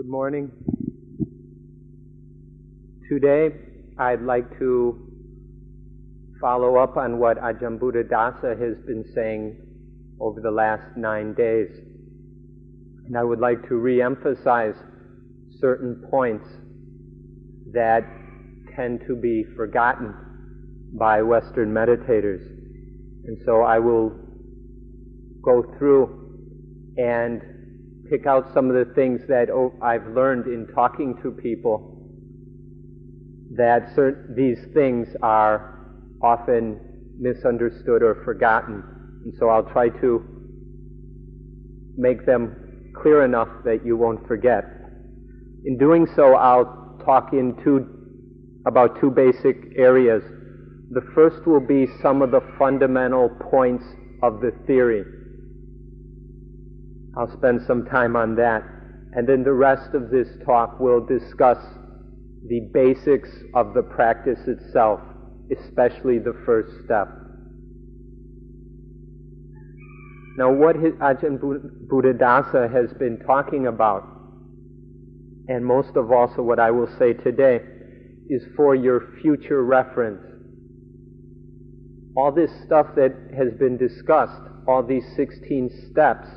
[0.00, 0.50] Good morning.
[3.10, 3.50] Today,
[3.98, 4.98] I'd like to
[6.40, 9.58] follow up on what Ajahn Buddhadasa has been saying
[10.18, 11.68] over the last nine days.
[13.08, 14.74] And I would like to re-emphasize
[15.60, 16.48] certain points
[17.74, 18.00] that
[18.74, 20.14] tend to be forgotten
[20.98, 22.40] by Western meditators.
[23.26, 24.18] And so I will
[25.44, 27.42] go through and
[28.10, 31.96] pick out some of the things that oh, I've learned in talking to people
[33.56, 35.78] that certain, these things are
[36.22, 36.78] often
[37.18, 38.82] misunderstood or forgotten.
[39.24, 40.24] And so I'll try to
[41.96, 44.64] make them clear enough that you won't forget.
[45.64, 47.86] In doing so, I'll talk in two,
[48.66, 50.22] about two basic areas.
[50.90, 53.84] The first will be some of the fundamental points
[54.22, 55.04] of the theory.
[57.16, 58.62] I'll spend some time on that.
[59.12, 61.58] And then the rest of this talk will discuss
[62.46, 65.00] the basics of the practice itself,
[65.50, 67.08] especially the first step.
[70.36, 71.38] Now, what Ajahn
[71.88, 74.04] Buddhadasa has been talking about,
[75.48, 77.60] and most of also what I will say today,
[78.28, 80.22] is for your future reference.
[82.16, 86.28] All this stuff that has been discussed, all these 16 steps,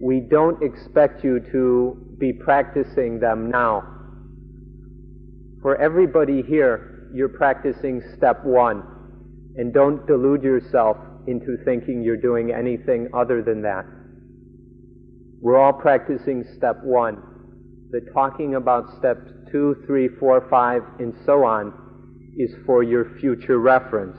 [0.00, 3.82] we don't expect you to be practicing them now.
[5.60, 8.82] For everybody here, you're practicing step one.
[9.56, 13.84] And don't delude yourself into thinking you're doing anything other than that.
[15.42, 17.22] We're all practicing step one.
[17.90, 21.74] The talking about steps two, three, four, five, and so on
[22.38, 24.16] is for your future reference.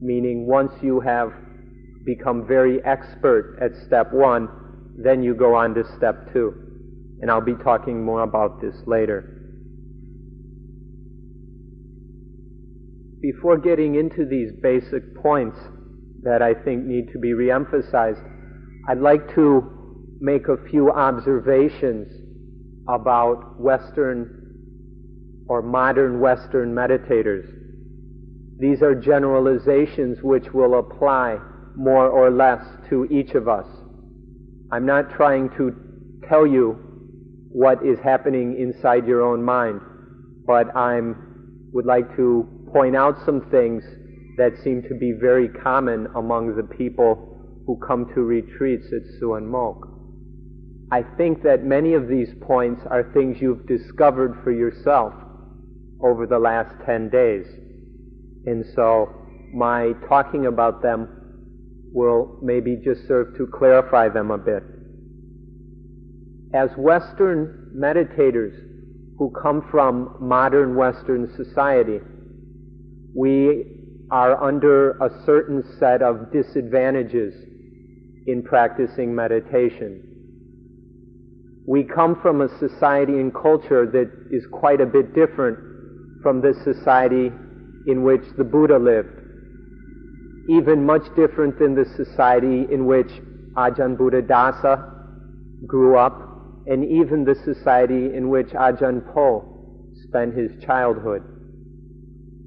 [0.00, 1.32] Meaning once you have
[2.08, 4.48] become very expert at step one,
[4.96, 6.54] then you go on to step two.
[7.20, 9.34] And I'll be talking more about this later.
[13.20, 15.58] Before getting into these basic points
[16.22, 18.24] that I think need to be reemphasized,
[18.88, 22.08] I'd like to make a few observations
[22.88, 27.46] about Western or modern Western meditators.
[28.58, 31.38] These are generalizations which will apply
[31.78, 33.66] more or less to each of us.
[34.70, 35.74] I'm not trying to
[36.28, 36.72] tell you
[37.50, 39.80] what is happening inside your own mind,
[40.46, 41.00] but I
[41.72, 43.82] would like to point out some things
[44.36, 49.46] that seem to be very common among the people who come to retreats at Suan
[49.46, 49.88] Mokkh.
[50.90, 55.12] I think that many of these points are things you've discovered for yourself
[56.02, 57.46] over the last 10 days.
[58.46, 59.14] And so
[59.52, 61.17] my talking about them
[61.92, 64.62] will maybe just serve to clarify them a bit.
[66.54, 68.54] As Western meditators
[69.18, 72.00] who come from modern Western society,
[73.14, 73.64] we
[74.10, 77.34] are under a certain set of disadvantages
[78.26, 80.02] in practicing meditation.
[81.66, 85.58] We come from a society and culture that is quite a bit different
[86.22, 87.30] from the society
[87.86, 89.17] in which the Buddha lived
[90.48, 93.10] even much different than the society in which
[93.54, 94.94] Ajahn Buddhadasa
[95.66, 96.22] grew up,
[96.66, 99.44] and even the society in which Ajahn Po
[100.04, 101.22] spent his childhood.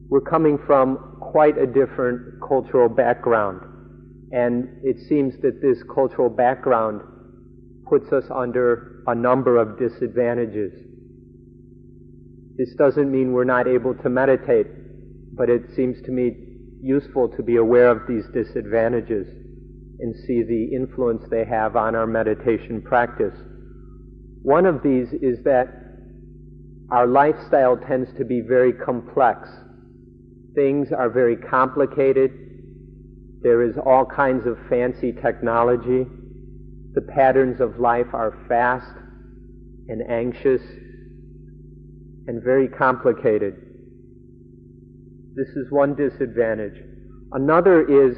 [0.09, 3.61] We're coming from quite a different cultural background,
[4.31, 7.01] and it seems that this cultural background
[7.87, 10.71] puts us under a number of disadvantages.
[12.57, 14.67] This doesn't mean we're not able to meditate,
[15.35, 16.50] but it seems to me
[16.81, 19.27] useful to be aware of these disadvantages
[19.99, 23.37] and see the influence they have on our meditation practice.
[24.41, 25.67] One of these is that
[26.89, 29.47] our lifestyle tends to be very complex.
[30.55, 32.31] Things are very complicated.
[33.43, 36.05] There is all kinds of fancy technology.
[36.93, 38.91] The patterns of life are fast
[39.87, 40.61] and anxious
[42.27, 43.70] and very complicated.
[45.33, 46.77] This is one disadvantage.
[47.31, 48.17] Another is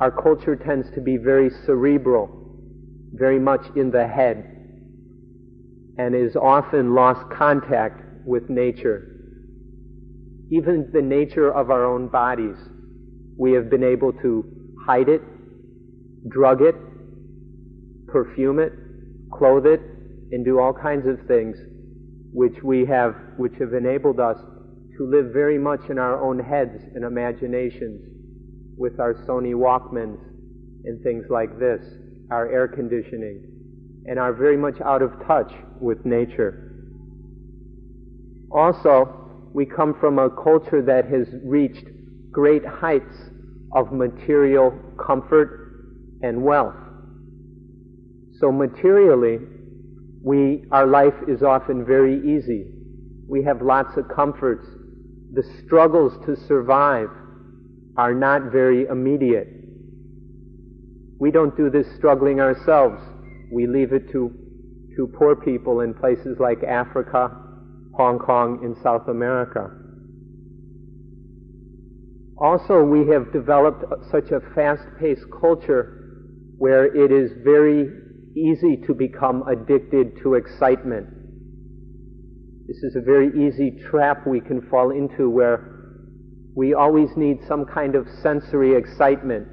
[0.00, 2.28] our culture tends to be very cerebral,
[3.12, 4.44] very much in the head,
[5.96, 9.10] and is often lost contact with nature.
[10.50, 12.56] Even the nature of our own bodies,
[13.38, 14.44] we have been able to
[14.84, 15.22] hide it,
[16.28, 16.74] drug it,
[18.08, 18.72] perfume it,
[19.32, 19.80] clothe it,
[20.32, 21.56] and do all kinds of things
[22.32, 24.38] which we have, which have enabled us
[24.98, 28.00] to live very much in our own heads and imaginations
[28.76, 30.18] with our Sony Walkmans
[30.84, 31.80] and things like this,
[32.30, 33.42] our air conditioning,
[34.06, 36.72] and are very much out of touch with nature.
[38.50, 41.86] Also, we come from a culture that has reached
[42.30, 43.16] great heights
[43.74, 44.72] of material
[45.04, 46.74] comfort and wealth.
[48.40, 49.38] So materially,
[50.22, 52.66] we, our life is often very easy.
[53.28, 54.66] We have lots of comforts.
[55.34, 57.08] The struggles to survive
[57.96, 59.48] are not very immediate.
[61.18, 63.02] We don't do this struggling ourselves.
[63.52, 64.30] We leave it to,
[64.96, 67.30] to poor people in places like Africa,
[67.96, 69.70] Hong Kong, and South America.
[72.38, 76.00] Also, we have developed such a fast-paced culture
[76.58, 77.88] where it is very
[78.36, 81.08] easy to become addicted to excitement.
[82.66, 85.70] This is a very easy trap we can fall into where
[86.56, 89.46] we always need some kind of sensory excitement,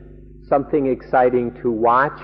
[0.48, 2.20] something exciting to watch,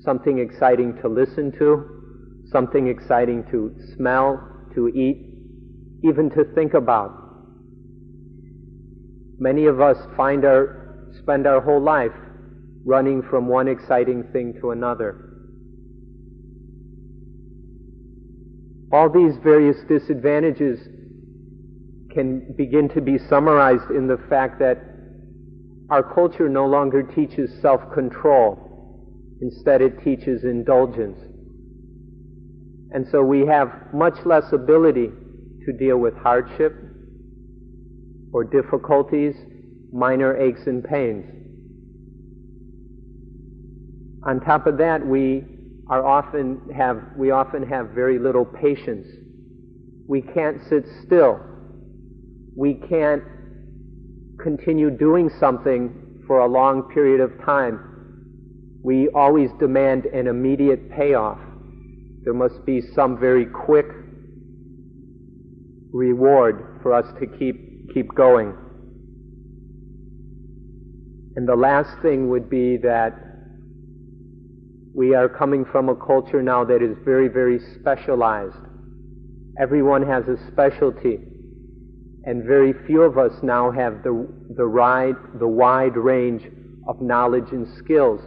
[0.00, 4.40] something exciting to listen to, something exciting to smell,
[4.74, 5.34] to eat,
[6.02, 7.10] even to think about.
[9.38, 12.16] Many of us find our, spend our whole life
[12.86, 15.25] running from one exciting thing to another.
[18.92, 20.78] All these various disadvantages
[22.12, 24.78] can begin to be summarized in the fact that
[25.90, 29.38] our culture no longer teaches self-control.
[29.40, 31.18] Instead, it teaches indulgence.
[32.92, 35.10] And so we have much less ability
[35.66, 36.74] to deal with hardship
[38.32, 39.34] or difficulties,
[39.92, 41.24] minor aches and pains.
[44.24, 45.44] On top of that, we
[45.88, 49.06] are often have, we often have very little patience.
[50.08, 51.40] We can't sit still.
[52.56, 53.22] We can't
[54.42, 57.80] continue doing something for a long period of time.
[58.82, 61.38] We always demand an immediate payoff.
[62.24, 63.86] There must be some very quick
[65.92, 68.54] reward for us to keep, keep going.
[71.36, 73.25] And the last thing would be that
[74.96, 78.56] we are coming from a culture now that is very, very specialized.
[79.60, 81.18] Everyone has a specialty.
[82.24, 84.26] And very few of us now have the,
[84.56, 86.44] the, wide, the wide range
[86.88, 88.22] of knowledge and skills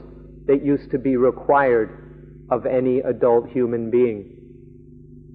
[0.46, 4.36] that used to be required of any adult human being.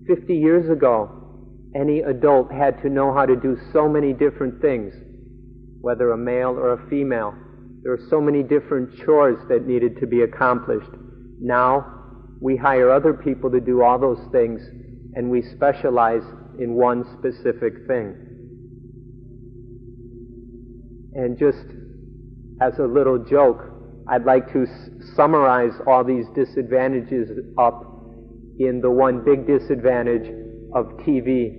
[0.06, 1.10] Fifty years ago,
[1.74, 4.94] any adult had to know how to do so many different things,
[5.80, 7.34] whether a male or a female.
[7.82, 10.90] There were so many different chores that needed to be accomplished.
[11.40, 12.04] Now
[12.40, 14.60] we hire other people to do all those things
[15.14, 16.22] and we specialize
[16.58, 18.16] in one specific thing.
[21.14, 21.64] And just
[22.60, 23.62] as a little joke,
[24.08, 27.82] I'd like to s- summarize all these disadvantages up
[28.58, 30.28] in the one big disadvantage
[30.74, 31.58] of TV.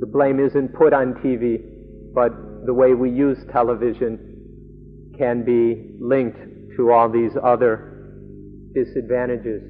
[0.00, 1.58] The blame isn't put on TV,
[2.14, 2.32] but
[2.66, 4.18] the way we use television
[5.16, 7.86] can be linked to all these other
[8.74, 9.62] disadvantages.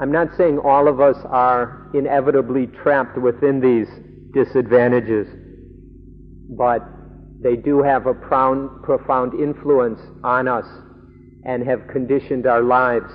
[0.00, 3.88] I'm not saying all of us are inevitably trapped within these
[4.34, 5.26] disadvantages,
[6.50, 6.82] but
[7.42, 10.66] they do have a profound, influence on us
[11.44, 13.10] and have conditioned our lives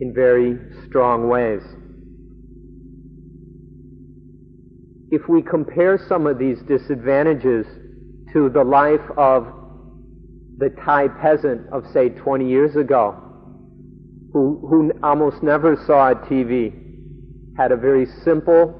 [0.00, 1.62] in very strong ways.
[5.10, 7.66] If we compare some of these disadvantages
[8.32, 9.59] to the life of
[10.60, 13.16] the Thai peasant of, say, 20 years ago,
[14.32, 16.72] who, who almost never saw a TV,
[17.56, 18.76] had a very simple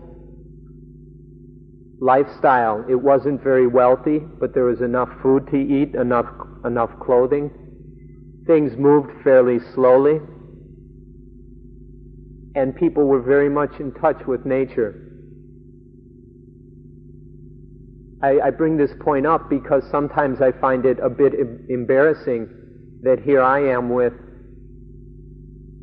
[2.01, 2.85] lifestyle.
[2.89, 6.27] It wasn't very wealthy, but there was enough food to eat, enough,
[6.67, 7.51] enough clothing.
[8.47, 10.21] Things moved fairly slowly,
[12.55, 15.10] and people were very much in touch with nature.
[18.23, 21.33] I, I bring this point up because sometimes I find it a bit
[21.69, 22.49] embarrassing
[23.03, 24.13] that here I am with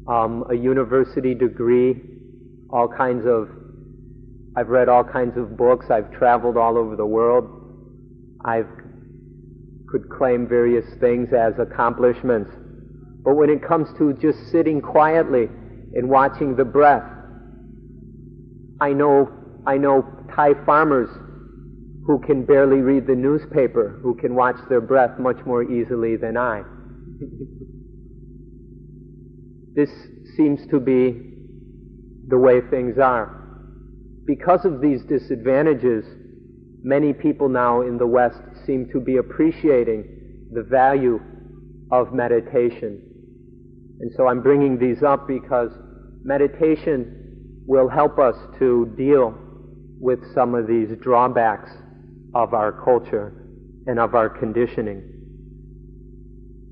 [0.07, 1.99] um, a university degree,
[2.69, 3.49] all kinds of,
[4.55, 7.45] I've read all kinds of books, I've traveled all over the world,
[8.45, 8.61] I
[9.89, 12.51] could claim various things as accomplishments.
[13.23, 15.49] But when it comes to just sitting quietly
[15.93, 17.03] and watching the breath,
[18.79, 19.31] I know,
[19.65, 21.09] I know Thai farmers
[22.07, 26.37] who can barely read the newspaper, who can watch their breath much more easily than
[26.37, 26.63] I.
[29.75, 29.89] this
[30.37, 31.33] seems to be
[32.29, 33.33] the way things are.
[34.25, 36.05] Because of these disadvantages,
[36.81, 40.05] many people now in the West seem to be appreciating
[40.53, 41.19] the value
[41.91, 43.01] of meditation.
[43.99, 45.71] And so I'm bringing these up because
[46.23, 49.37] meditation will help us to deal
[49.99, 51.69] with some of these drawbacks
[52.33, 53.33] of our culture
[53.87, 55.17] and of our conditioning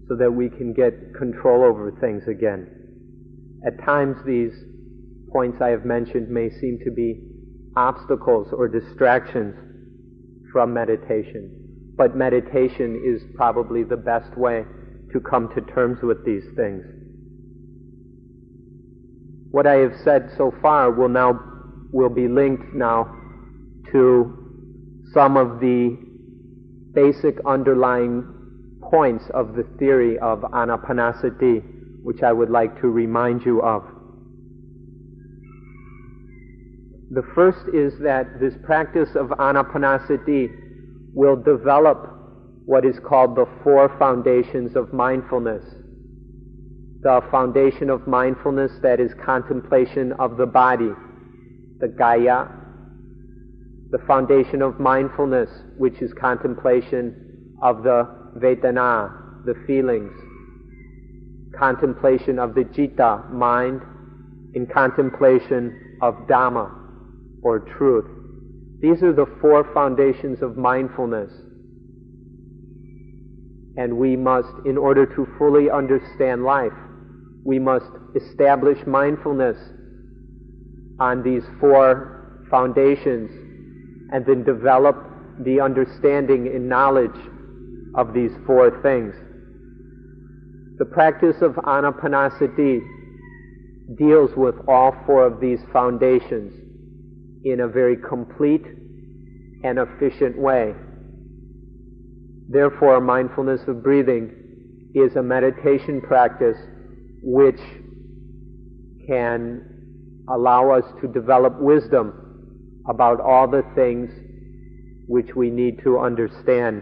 [0.07, 2.69] so that we can get control over things again.
[3.65, 4.53] At times, these
[5.31, 7.21] points I have mentioned may seem to be
[7.75, 9.55] obstacles or distractions
[10.51, 14.65] from meditation, but meditation is probably the best way
[15.11, 16.83] to come to terms with these things.
[19.51, 21.39] What I have said so far will now
[21.91, 23.15] will be linked now
[23.91, 24.44] to
[25.15, 25.97] some of the
[26.93, 28.23] basic underlying
[28.81, 31.63] points of the theory of anapanasati,
[32.03, 33.83] which I would like to remind you of.
[37.11, 40.49] The first is that this practice of anapanasati
[41.13, 42.11] will develop
[42.65, 45.63] what is called the four foundations of mindfulness.
[47.03, 50.91] The foundation of mindfulness that is contemplation of the body,
[51.79, 52.64] the kaya,
[53.91, 60.11] the foundation of mindfulness, which is contemplation of the vedana, the feelings,
[61.57, 63.81] contemplation of the citta, mind,
[64.53, 66.71] in contemplation of dhamma,
[67.43, 68.05] or truth.
[68.81, 71.31] These are the four foundations of mindfulness.
[73.77, 76.73] And we must, in order to fully understand life,
[77.43, 79.57] we must establish mindfulness
[80.99, 83.44] on these four foundations
[84.15, 84.95] and then develop
[85.41, 87.19] the understanding and knowledge
[87.95, 89.13] of these four things.
[90.77, 92.79] The practice of anapanasati
[93.97, 96.53] deals with all four of these foundations
[97.43, 98.63] in a very complete
[99.65, 100.73] and efficient way.
[102.47, 104.31] Therefore, mindfulness of breathing
[104.95, 106.55] is a meditation practice
[107.21, 107.59] which
[109.09, 112.24] can allow us to develop wisdom
[112.89, 114.09] about all the things
[115.07, 116.81] which we need to understand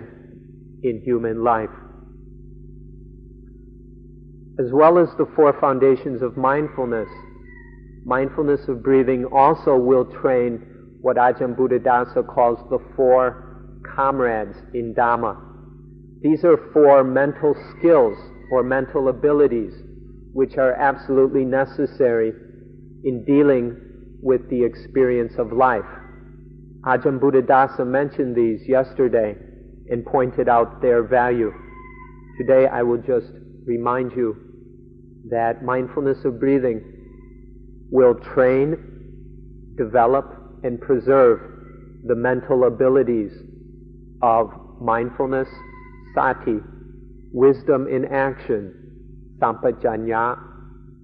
[0.84, 1.70] in human life.
[4.60, 7.10] As well as the four foundations of mindfulness,
[8.06, 10.62] mindfulness of breathing also will train
[11.02, 15.38] what Ajahn Buddhadasa calls the four comrades in Dhamma.
[16.22, 18.18] These are four mental skills
[18.52, 19.74] or mental abilities
[20.34, 22.32] which are absolutely necessary
[23.04, 23.76] in dealing
[24.24, 25.86] with the experience of life.
[26.86, 29.36] Ajahn Buddhadasa mentioned these yesterday
[29.90, 31.52] and pointed out their value.
[32.38, 33.28] Today I will just
[33.66, 34.36] remind you
[35.30, 36.82] that mindfulness of breathing
[37.92, 38.76] will train,
[39.78, 40.26] develop,
[40.64, 41.40] and preserve
[42.06, 43.32] the mental abilities
[44.22, 44.52] of
[44.82, 45.48] mindfulness,
[46.16, 46.60] sati,
[47.34, 48.74] wisdom in action,
[49.40, 50.38] sampajanya,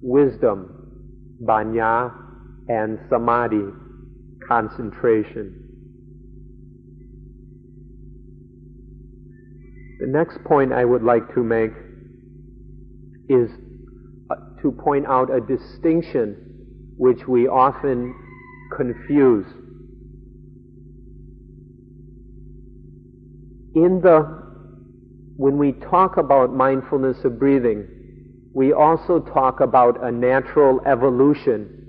[0.02, 2.12] wisdom, panya,
[2.70, 3.66] and samadhi,
[4.46, 5.52] concentration.
[9.98, 11.72] The next point I would like to make
[13.28, 13.50] is
[14.30, 18.14] uh, to point out a distinction which we often
[18.76, 19.46] confuse.
[23.74, 24.38] In the
[25.36, 27.88] when we talk about mindfulness of breathing,
[28.54, 31.79] we also talk about a natural evolution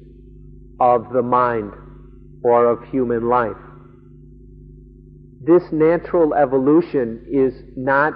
[0.81, 1.71] of the mind
[2.43, 3.55] or of human life.
[5.45, 8.13] This natural evolution is not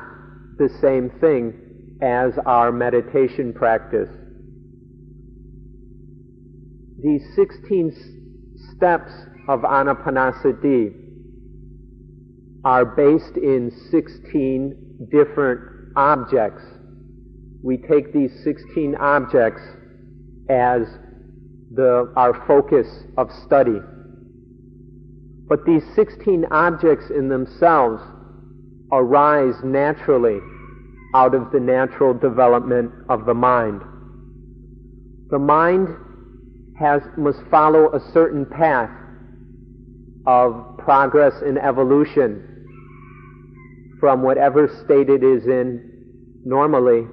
[0.57, 4.10] the same thing as our meditation practice
[7.05, 7.91] these 16
[8.75, 9.12] steps
[9.48, 10.91] of anapanasati
[12.63, 15.62] are based in 16 different
[15.95, 16.63] objects.
[17.63, 19.62] We take these 16 objects
[20.50, 20.81] as
[21.75, 23.79] the, our focus of study.
[25.48, 28.01] But these 16 objects in themselves
[28.91, 30.39] arise naturally
[31.13, 33.82] out of the natural development of the mind.
[35.29, 35.89] The mind
[36.79, 38.89] has, must follow a certain path
[40.25, 42.51] of progress and evolution
[44.00, 45.91] from whatever state it is in
[46.44, 47.08] normally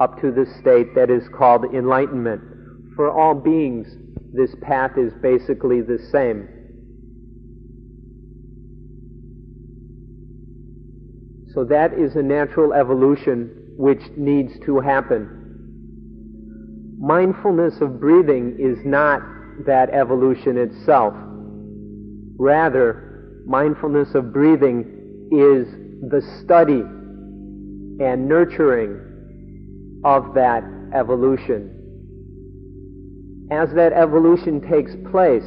[0.00, 2.40] up to the state that is called enlightenment.
[2.98, 3.86] For all beings,
[4.34, 6.48] this path is basically the same.
[11.54, 15.38] So that is a natural evolution which needs to happen
[16.98, 19.22] mindfulness of breathing is not
[19.66, 21.14] that evolution itself.
[22.36, 24.80] Rather, mindfulness of breathing
[25.30, 25.66] is
[26.10, 26.82] the study
[28.04, 30.64] and nurturing of that
[30.94, 31.77] evolution.
[33.50, 35.46] As that evolution takes place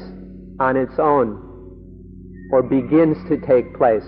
[0.60, 1.48] on its own,
[2.51, 4.03] or begins to take place,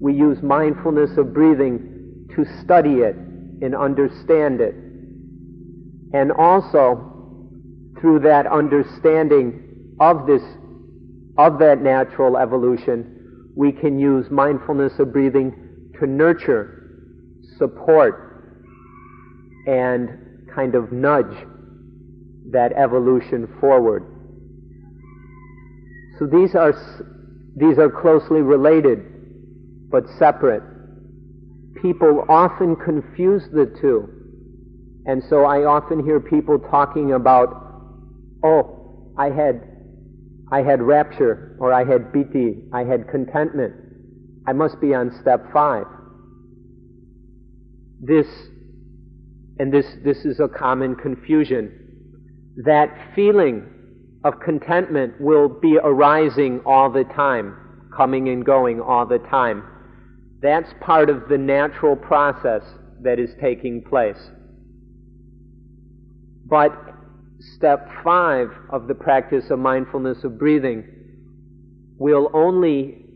[0.00, 4.74] we use mindfulness of breathing to study it and understand it.
[6.12, 7.08] And also,
[8.00, 10.42] through that understanding of this,
[11.38, 16.90] of that natural evolution, we can use mindfulness of breathing to nurture,
[17.58, 18.44] support,
[19.66, 21.46] and kind of nudge
[22.52, 24.04] that evolution forward.
[26.18, 26.72] So these are,
[27.56, 29.12] these are closely related
[29.90, 30.62] but separate.
[31.80, 34.08] People often confuse the two.
[35.04, 37.48] And so I often hear people talking about,
[38.44, 39.60] oh, I had,
[40.50, 43.74] I had rapture, or I had piti, I had contentment.
[44.46, 45.86] I must be on step five.
[48.00, 48.26] This,
[49.58, 51.81] and this, this is a common confusion.
[52.56, 53.66] That feeling
[54.24, 57.56] of contentment will be arising all the time,
[57.96, 59.64] coming and going all the time.
[60.40, 62.62] That's part of the natural process
[63.02, 64.30] that is taking place.
[66.46, 66.72] But
[67.56, 70.84] step five of the practice of mindfulness of breathing
[71.98, 73.06] will only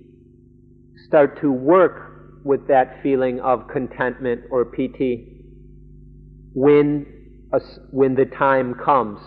[1.06, 5.32] start to work with that feeling of contentment or piti
[6.54, 7.15] when,
[7.90, 9.20] when the time comes,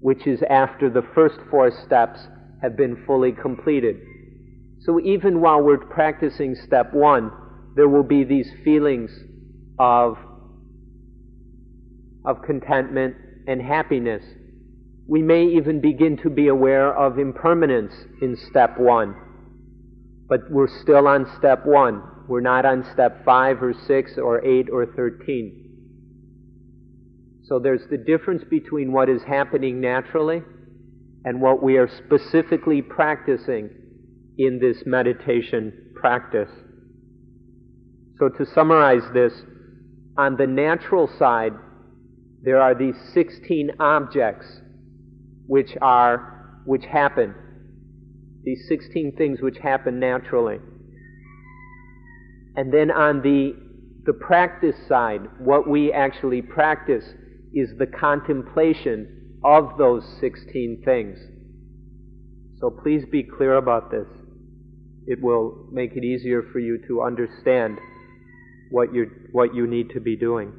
[0.00, 2.20] which is after the first four steps
[2.62, 3.96] have been fully completed.
[4.80, 7.30] So even while we're practicing step one,
[7.76, 9.10] there will be these feelings
[9.78, 10.16] of,
[12.24, 13.14] of contentment
[13.46, 14.22] and happiness.
[15.06, 19.14] We may even begin to be aware of impermanence in step one.
[20.28, 22.02] But we're still on step one.
[22.28, 25.67] We're not on step five or six or eight or thirteen.
[27.48, 30.42] So there's the difference between what is happening naturally
[31.24, 33.70] and what we are specifically practicing
[34.36, 36.50] in this meditation practice.
[38.18, 39.32] So to summarize this,
[40.18, 41.52] on the natural side,
[42.42, 44.46] there are these 16 objects
[45.46, 47.34] which are, which happen.
[48.44, 50.58] These 16 things which happen naturally.
[52.56, 53.54] And then on the,
[54.04, 57.04] the practice side, what we actually practice
[57.52, 61.18] is the contemplation of those 16 things.
[62.60, 64.06] So please be clear about this
[65.08, 67.78] it will make it easier for you to understand
[68.70, 70.52] what you what you need to be doing.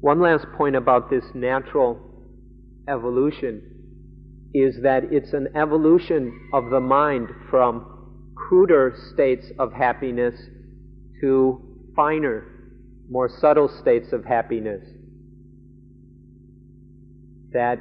[0.00, 1.98] One last point about this natural
[2.88, 3.62] evolution
[4.54, 10.36] is that it's an evolution of the mind from cruder states of happiness
[11.20, 11.60] to
[11.96, 12.44] finer,
[13.10, 14.82] more subtle states of happiness.
[17.52, 17.78] That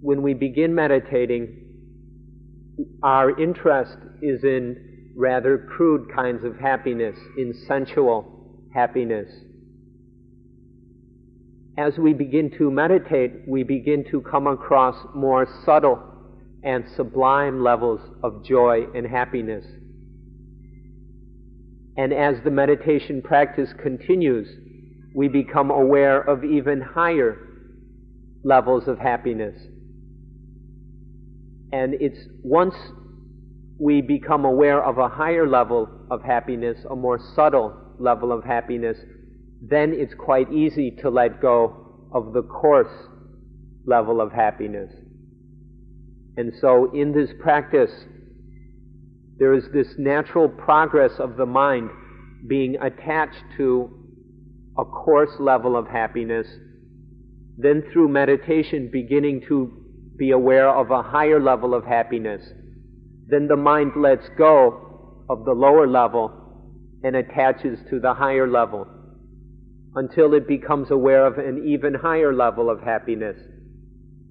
[0.00, 1.60] when we begin meditating,
[3.02, 9.30] our interest is in rather crude kinds of happiness, in sensual happiness.
[11.76, 16.00] As we begin to meditate, we begin to come across more subtle
[16.62, 19.64] and sublime levels of joy and happiness.
[21.96, 24.48] And as the meditation practice continues,
[25.14, 27.38] we become aware of even higher
[28.42, 29.54] levels of happiness.
[31.72, 32.74] And it's once
[33.78, 38.96] we become aware of a higher level of happiness, a more subtle level of happiness,
[39.62, 43.08] then it's quite easy to let go of the coarse
[43.86, 44.90] level of happiness.
[46.36, 47.90] And so in this practice,
[49.38, 51.90] there is this natural progress of the mind
[52.46, 53.90] being attached to
[54.78, 56.46] a coarse level of happiness,
[57.56, 59.72] then through meditation beginning to
[60.16, 62.42] be aware of a higher level of happiness,
[63.28, 66.32] then the mind lets go of the lower level
[67.02, 68.86] and attaches to the higher level
[69.96, 73.36] until it becomes aware of an even higher level of happiness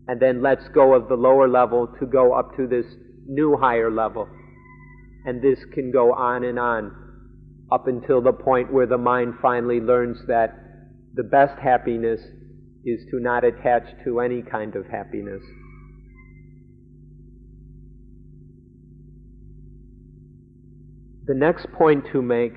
[0.07, 2.85] and then lets go of the lower level to go up to this
[3.25, 4.27] new higher level.
[5.25, 6.91] And this can go on and on
[7.71, 10.53] up until the point where the mind finally learns that
[11.15, 12.19] the best happiness
[12.85, 15.41] is to not attach to any kind of happiness.
[21.25, 22.53] The next point to make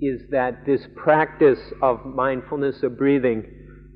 [0.00, 3.44] is that this practice of mindfulness of breathing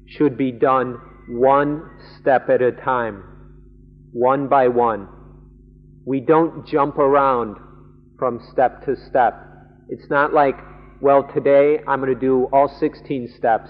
[0.06, 1.82] should be done one
[2.20, 3.22] step at a time,
[4.12, 5.08] one by one.
[6.04, 7.56] We don't jump around
[8.22, 9.34] from step to step.
[9.88, 10.54] It's not like
[11.00, 13.68] well, today I'm going to do all 16 steps.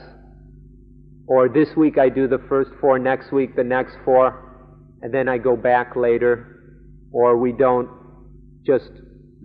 [1.26, 5.26] Or this week I do the first four, next week the next four, and then
[5.26, 6.76] I go back later.
[7.10, 7.88] Or we don't
[8.66, 8.90] just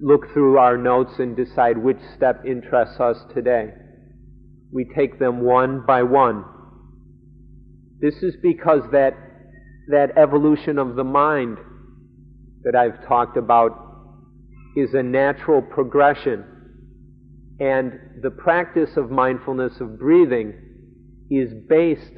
[0.02, 3.70] look through our notes and decide which step interests us today.
[4.74, 6.44] We take them one by one.
[8.02, 9.14] This is because that,
[9.88, 11.60] that evolution of the mind
[12.64, 13.87] that I've talked about
[14.78, 16.46] is a natural progression.
[17.60, 20.54] And the practice of mindfulness of breathing
[21.32, 22.14] is based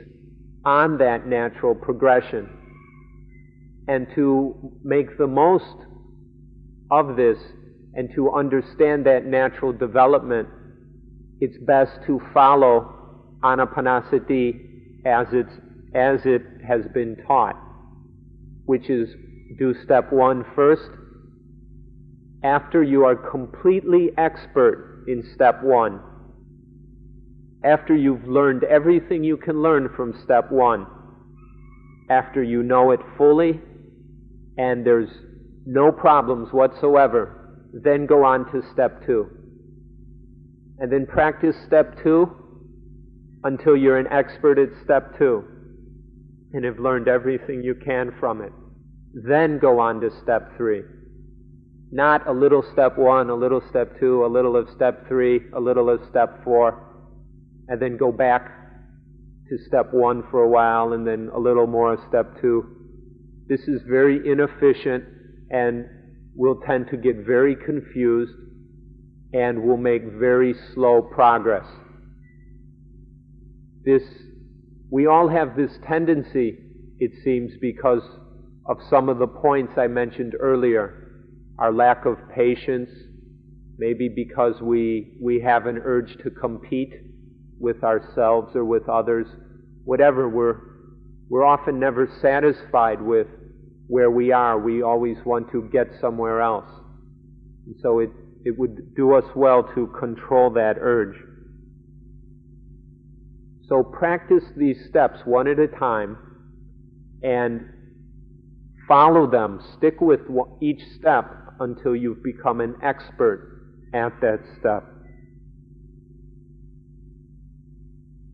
[0.65, 2.49] on that natural progression.
[3.87, 5.75] And to make the most
[6.91, 7.37] of this
[7.93, 10.49] and to understand that natural development,
[11.39, 15.53] it's best to follow anapanasati as, it's,
[15.95, 17.55] as it has been taught,
[18.65, 19.07] which is
[19.57, 20.89] do step one first.
[22.43, 25.99] After you are completely expert in step one,
[27.63, 30.85] after you've learned everything you can learn from step one,
[32.09, 33.59] after you know it fully
[34.57, 35.09] and there's
[35.65, 39.29] no problems whatsoever, then go on to step two.
[40.79, 42.29] And then practice step two
[43.43, 45.43] until you're an expert at step two
[46.53, 48.51] and have learned everything you can from it.
[49.13, 50.83] Then go on to step three.
[51.91, 55.59] Not a little step one, a little step two, a little of step three, a
[55.59, 56.89] little of step four
[57.69, 58.51] and then go back
[59.47, 62.65] to step one for a while and then a little more of step two.
[63.47, 65.03] This is very inefficient
[65.51, 65.85] and
[66.35, 68.33] will tend to get very confused
[69.33, 71.65] and will make very slow progress.
[73.85, 74.03] This,
[74.91, 76.57] we all have this tendency,
[76.97, 78.03] it seems, because
[78.67, 80.98] of some of the points I mentioned earlier.
[81.59, 82.89] Our lack of patience,
[83.77, 86.93] maybe because we, we have an urge to compete
[87.59, 89.27] with ourselves or with others,
[89.83, 90.55] whatever, we're,
[91.29, 93.27] we're often never satisfied with
[93.87, 94.57] where we are.
[94.57, 96.69] We always want to get somewhere else.
[97.65, 98.09] And so it,
[98.45, 101.17] it would do us well to control that urge.
[103.67, 106.17] So practice these steps one at a time
[107.21, 107.61] and
[108.87, 109.59] follow them.
[109.77, 110.21] Stick with
[110.61, 111.25] each step
[111.59, 113.59] until you've become an expert
[113.93, 114.83] at that step.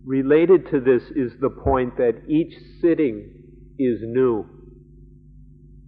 [0.06, 3.32] Related to this is the point that each sitting
[3.80, 4.46] is new.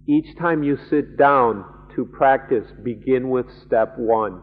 [0.08, 4.42] Each time you sit down to practice, begin with step one.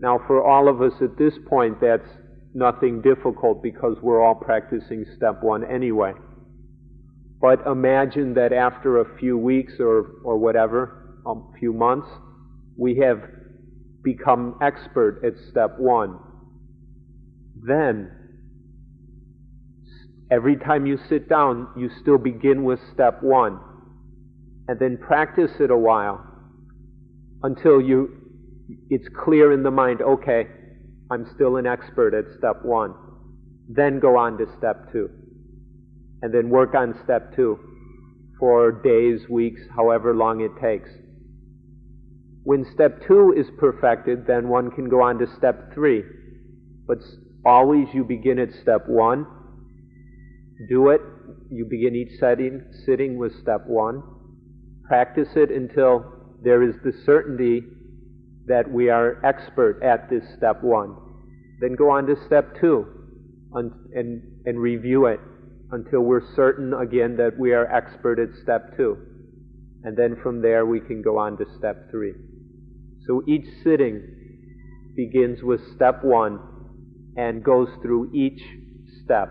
[0.00, 2.08] Now, for all of us at this point, that's
[2.54, 6.12] nothing difficult because we're all practicing step one anyway.
[7.40, 12.08] But imagine that after a few weeks or, or whatever, a few months,
[12.76, 13.22] we have
[14.02, 16.18] become expert at step one.
[17.60, 18.10] Then,
[20.30, 23.58] every time you sit down, you still begin with step one.
[24.68, 26.24] And then practice it a while
[27.42, 28.08] until you,
[28.90, 30.46] it's clear in the mind, okay,
[31.10, 32.94] I'm still an expert at step one.
[33.68, 35.10] Then go on to step two.
[36.22, 37.58] And then work on step two
[38.38, 40.90] for days, weeks, however long it takes.
[42.46, 46.04] When step two is perfected, then one can go on to step three.
[46.86, 46.98] But
[47.44, 49.26] always you begin at step one.
[50.68, 51.00] Do it.
[51.50, 54.00] You begin each setting, sitting with step one.
[54.86, 56.04] Practice it until
[56.44, 57.64] there is the certainty
[58.46, 60.94] that we are expert at this step one.
[61.60, 62.86] Then go on to step two
[63.54, 65.18] and, and, and review it
[65.72, 68.96] until we're certain again that we are expert at step two.
[69.82, 72.14] And then from there we can go on to step three.
[73.06, 74.02] So each sitting
[74.94, 76.40] begins with step one
[77.16, 78.42] and goes through each
[79.04, 79.30] step.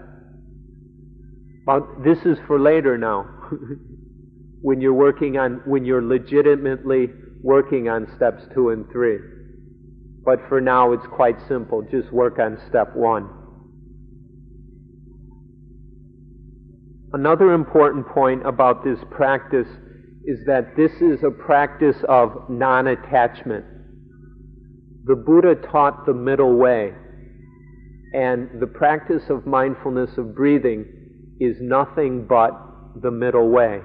[1.65, 3.25] But this is for later now.
[4.61, 7.07] when you're working on, when you're legitimately
[7.43, 9.19] working on steps two and three.
[10.23, 11.83] But for now, it's quite simple.
[11.83, 13.29] Just work on step one.
[17.13, 19.67] Another important point about this practice
[20.27, 23.65] is that this is a practice of non attachment.
[25.05, 26.93] The Buddha taught the middle way,
[28.13, 30.85] and the practice of mindfulness of breathing
[31.39, 32.51] is nothing but
[33.01, 33.81] the middle way.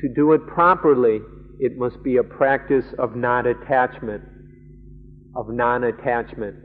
[0.00, 1.20] To do it properly,
[1.58, 4.22] it must be a practice of non attachment,
[5.34, 6.56] of non attachment,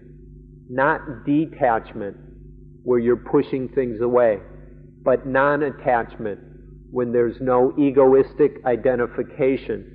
[0.69, 2.17] not detachment,
[2.83, 4.39] where you're pushing things away,
[5.03, 6.39] but non attachment,
[6.91, 9.93] when there's no egoistic identification.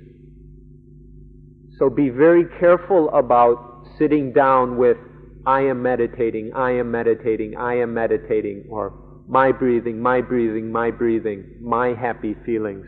[1.79, 4.97] So be very careful about sitting down with,
[5.45, 8.93] I am meditating, I am meditating, I am meditating, or
[9.27, 12.85] my breathing, my breathing, my breathing, my happy feelings,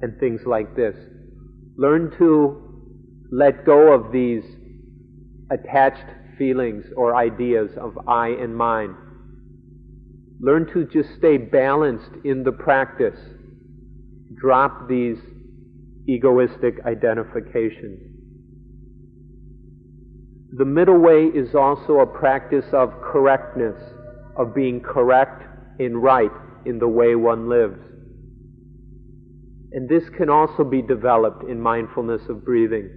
[0.00, 0.96] and things like this.
[1.76, 2.64] Learn to
[3.30, 4.42] let go of these
[5.50, 6.06] attached
[6.38, 8.94] feelings or ideas of I and mine.
[10.40, 13.18] Learn to just stay balanced in the practice.
[14.40, 15.18] Drop these
[16.08, 18.00] egoistic identifications.
[20.52, 23.76] The middle way is also a practice of correctness,
[24.36, 25.44] of being correct
[25.78, 26.30] and right
[26.64, 27.78] in the way one lives.
[29.72, 32.88] And this can also be developed in mindfulness of breathing.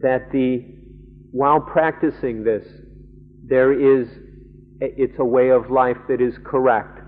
[0.00, 0.64] That the,
[1.30, 2.66] while practicing this,
[3.44, 4.08] there is,
[4.82, 6.98] it's a way of life that is correct.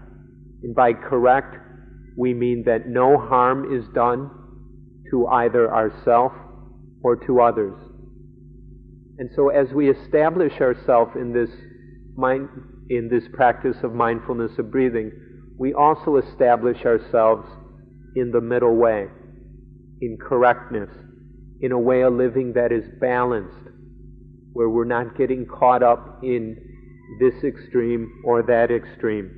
[0.63, 1.57] And by correct,
[2.17, 4.31] we mean that no harm is done
[5.11, 6.33] to either ourself
[7.03, 7.75] or to others.
[9.19, 11.51] And so as we establish ourselves in this
[12.17, 12.49] mind,
[12.91, 15.11] in this practice of mindfulness of breathing,
[15.59, 17.47] we also establish ourselves
[18.17, 19.07] in the middle way,
[20.01, 20.91] in correctness,
[21.61, 23.69] in a way of living that is balanced,
[24.53, 26.57] where we're not getting caught up in
[27.21, 29.31] this extreme or that extreme,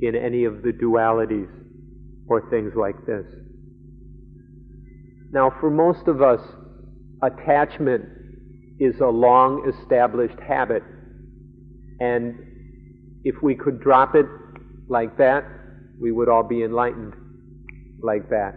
[0.00, 1.48] in any of the dualities
[2.28, 3.24] or things like this.
[5.32, 6.40] Now, for most of us,
[7.22, 8.04] attachment
[8.78, 10.82] is a long established habit.
[12.00, 12.34] And
[13.24, 14.26] if we could drop it
[14.88, 15.44] like that,
[16.00, 17.14] we would all be enlightened
[18.00, 18.56] like that.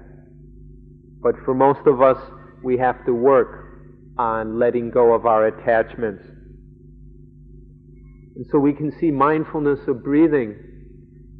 [1.21, 2.17] But for most of us,
[2.63, 3.65] we have to work
[4.17, 6.23] on letting go of our attachments.
[8.35, 10.55] And so we can see mindfulness of breathing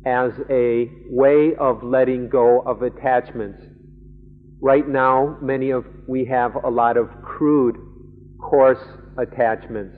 [0.05, 3.61] as a way of letting go of attachments.
[4.59, 7.77] Right now, many of we have a lot of crude
[8.39, 8.83] coarse
[9.17, 9.95] attachments.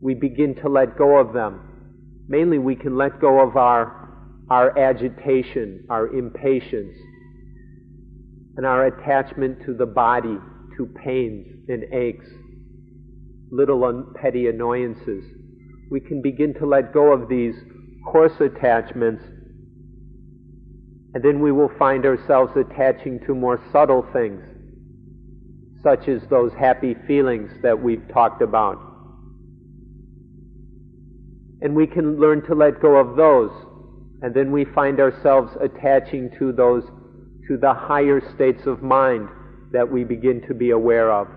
[0.00, 1.60] We begin to let go of them.
[2.28, 4.08] Mainly, we can let go of our,
[4.50, 6.96] our agitation, our impatience,
[8.56, 10.38] and our attachment to the body,
[10.76, 12.26] to pains and aches,
[13.50, 15.24] little un- petty annoyances.
[15.90, 17.54] We can begin to let go of these
[18.06, 19.22] coarse attachments,
[21.14, 24.42] and then we will find ourselves attaching to more subtle things
[25.84, 28.78] such as those happy feelings that we've talked about.
[31.60, 33.50] And we can learn to let go of those,
[34.22, 36.84] and then we find ourselves attaching to those,
[37.48, 39.28] to the higher states of mind
[39.72, 41.28] that we begin to be aware of,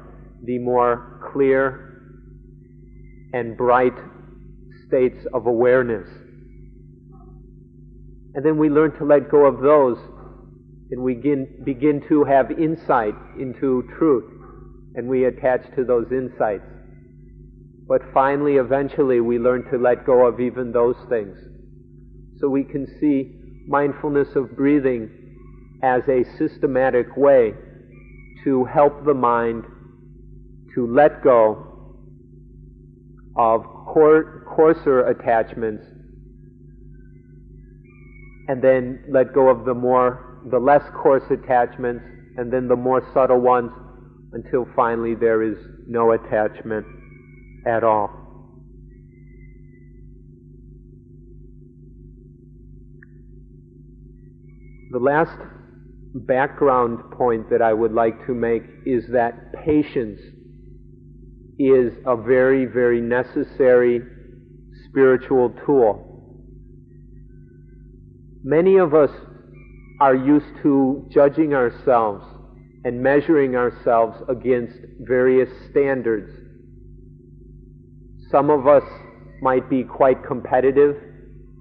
[0.43, 1.83] the more clear
[3.33, 3.93] and bright
[4.87, 6.07] states of awareness.
[8.33, 9.97] And then we learn to let go of those
[10.91, 14.25] and we begin, begin to have insight into truth
[14.95, 16.63] and we attach to those insights.
[17.87, 21.37] But finally, eventually, we learn to let go of even those things.
[22.39, 23.33] So we can see
[23.67, 25.09] mindfulness of breathing
[25.83, 27.53] as a systematic way
[28.43, 29.63] to help the mind
[30.75, 31.63] to let go
[33.35, 33.76] of
[34.45, 35.83] coarser attachments
[38.47, 42.03] and then let go of the more the less coarse attachments
[42.37, 43.71] and then the more subtle ones
[44.33, 45.57] until finally there is
[45.87, 46.85] no attachment
[47.65, 48.09] at all.
[54.91, 55.37] The last
[56.13, 60.19] background point that I would like to make is that patience
[61.59, 64.01] is a very, very necessary
[64.89, 66.03] spiritual tool.
[68.43, 69.09] Many of us
[69.99, 72.23] are used to judging ourselves
[72.83, 76.31] and measuring ourselves against various standards.
[78.31, 78.83] Some of us
[79.41, 80.95] might be quite competitive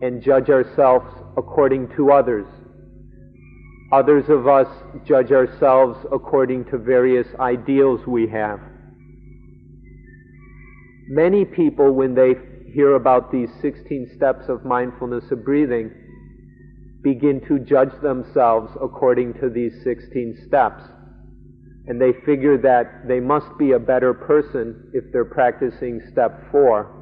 [0.03, 1.07] and judge ourselves
[1.37, 2.47] according to others.
[3.93, 4.69] Others of us
[5.07, 8.61] judge ourselves according to various ideals we have.
[11.09, 12.35] Many people, when they
[12.73, 15.91] hear about these 16 steps of mindfulness of breathing,
[17.03, 20.83] begin to judge themselves according to these 16 steps
[21.87, 26.93] and they figure that they must be a better person if they're practicing step four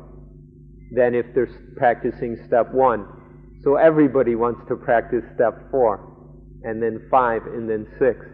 [0.92, 3.06] than if they're practicing step one.
[3.62, 6.12] So everybody wants to practice step four,
[6.64, 8.26] and then five, and then six.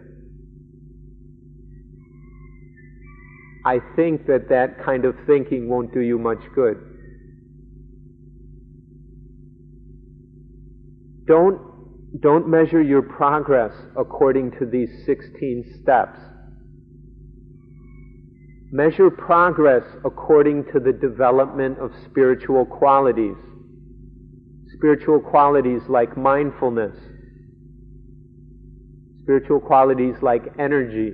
[3.65, 6.77] I think that that kind of thinking won't do you much good.
[11.27, 11.61] Don't,
[12.21, 16.19] don't measure your progress according to these 16 steps
[18.73, 23.35] Measure progress according to the development of spiritual qualities.
[24.77, 26.97] Spiritual qualities like mindfulness,
[29.23, 31.13] spiritual qualities like energy,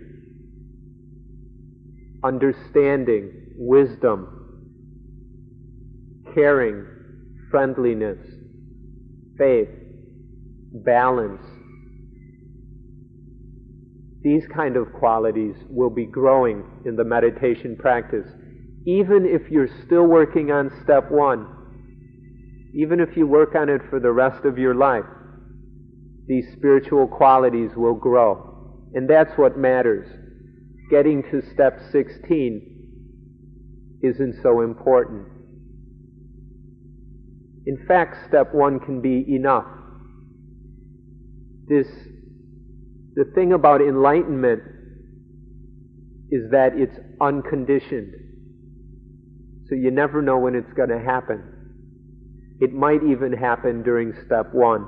[2.24, 4.28] understanding, wisdom,
[6.34, 6.86] caring,
[7.50, 8.18] friendliness,
[9.38, 9.68] faith,
[10.84, 11.42] balance.
[14.22, 18.26] These kind of qualities will be growing in the meditation practice.
[18.86, 21.46] Even if you're still working on step one,
[22.74, 25.04] even if you work on it for the rest of your life,
[26.26, 28.82] these spiritual qualities will grow.
[28.94, 30.06] And that's what matters.
[30.90, 32.76] Getting to step 16
[34.02, 35.26] isn't so important.
[37.66, 39.66] In fact, step one can be enough.
[41.68, 41.88] This,
[43.14, 44.62] the thing about enlightenment
[46.30, 48.14] is that it's unconditioned.
[49.68, 51.42] So you never know when it's going to happen.
[52.60, 54.86] It might even happen during step one.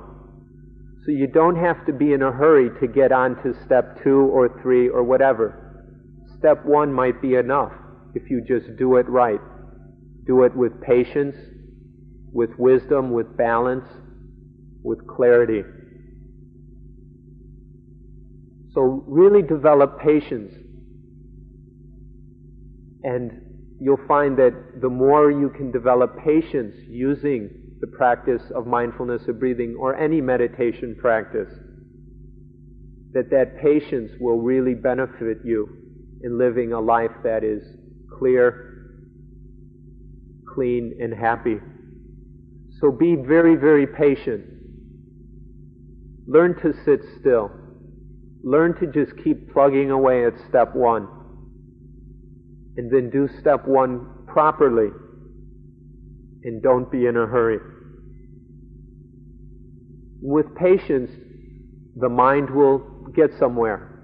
[1.05, 4.21] So you don't have to be in a hurry to get on to step two
[4.31, 5.58] or three or whatever.
[6.39, 7.73] Step one might be enough
[8.15, 9.41] if you just do it right.
[10.25, 11.35] Do it with patience,
[12.31, 13.85] with wisdom, with balance,
[14.81, 15.63] with clarity.
[18.73, 20.53] So really develop patience.
[23.03, 23.31] And
[23.81, 27.49] you'll find that the more you can develop patience using
[27.81, 31.51] the practice of mindfulness of breathing or any meditation practice,
[33.13, 35.88] that that patience will really benefit you
[36.23, 37.63] in living a life that is
[38.17, 38.95] clear,
[40.53, 41.59] clean, and happy.
[42.79, 44.45] So be very, very patient.
[46.27, 47.51] Learn to sit still.
[48.43, 51.07] Learn to just keep plugging away at step one.
[52.77, 54.89] And then do step one properly.
[56.43, 57.59] And don't be in a hurry.
[60.21, 61.11] With patience,
[61.95, 62.79] the mind will
[63.13, 63.98] get somewhere.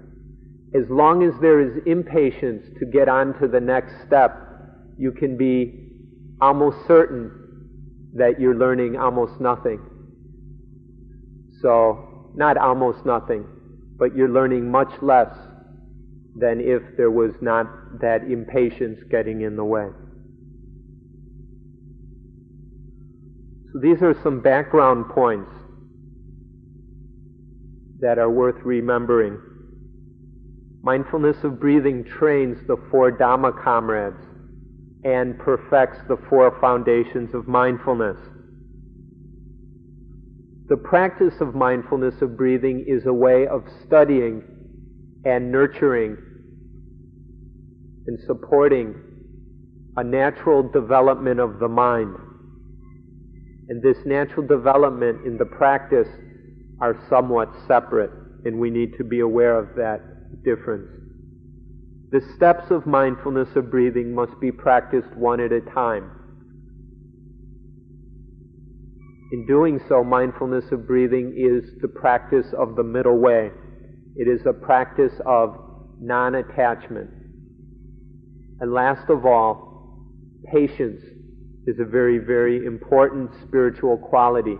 [0.76, 4.36] As long as there is impatience to get on to the next step,
[4.98, 5.88] you can be
[6.40, 7.30] almost certain
[8.14, 9.80] that you're learning almost nothing.
[11.62, 13.46] So, not almost nothing,
[13.96, 15.34] but you're learning much less
[16.36, 19.88] than if there was not that impatience getting in the way.
[23.72, 25.50] So these are some background points
[28.00, 29.38] that are worth remembering.
[30.86, 34.22] Mindfulness of breathing trains the four Dhamma comrades
[35.02, 38.16] and perfects the four foundations of mindfulness.
[40.68, 44.44] The practice of mindfulness of breathing is a way of studying
[45.24, 46.18] and nurturing
[48.06, 48.94] and supporting
[49.96, 52.14] a natural development of the mind.
[53.70, 56.06] And this natural development in the practice
[56.80, 58.12] are somewhat separate,
[58.44, 60.88] and we need to be aware of that difference.
[62.10, 66.10] The steps of mindfulness of breathing must be practiced one at a time.
[69.32, 73.50] In doing so, mindfulness of breathing is the practice of the middle way.
[74.14, 75.56] It is a practice of
[76.00, 77.10] non attachment.
[78.60, 80.04] And last of all,
[80.52, 81.02] patience
[81.66, 84.56] is a very, very important spiritual quality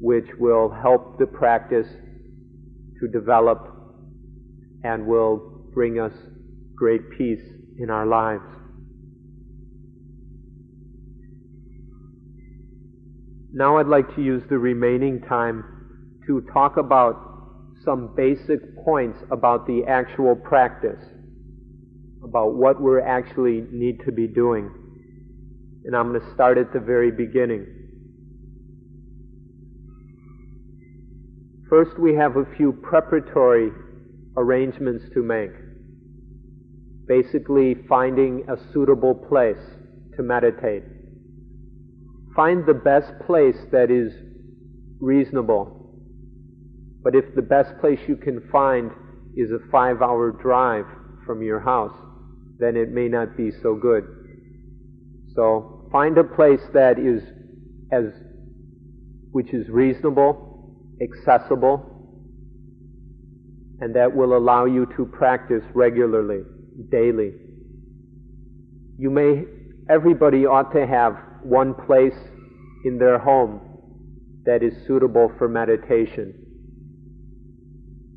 [0.00, 1.86] which will help the practice
[3.00, 3.73] to develop
[4.84, 6.12] and will bring us
[6.76, 7.40] great peace
[7.78, 8.44] in our lives.
[13.52, 15.64] Now I'd like to use the remaining time
[16.26, 17.14] to talk about
[17.84, 21.02] some basic points about the actual practice,
[22.22, 24.70] about what we actually need to be doing.
[25.84, 27.66] And I'm going to start at the very beginning.
[31.68, 33.70] First, we have a few preparatory
[34.36, 35.52] arrangements to make.
[37.06, 39.60] Basically, finding a suitable place
[40.16, 40.82] to meditate.
[42.34, 44.12] Find the best place that is
[45.00, 45.92] reasonable.
[47.02, 48.90] But if the best place you can find
[49.36, 50.86] is a five hour drive
[51.26, 51.96] from your house,
[52.58, 54.04] then it may not be so good.
[55.34, 57.22] So find a place that is
[57.92, 58.04] as
[59.32, 60.54] which is reasonable
[61.00, 61.93] accessible,
[63.80, 66.42] and that will allow you to practice regularly,
[66.90, 67.32] daily.
[68.98, 69.44] You may,
[69.90, 72.16] everybody ought to have one place
[72.84, 73.60] in their home
[74.44, 76.34] that is suitable for meditation.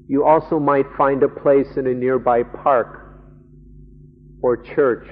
[0.08, 3.08] You also might find a place in a nearby park
[4.42, 5.08] or church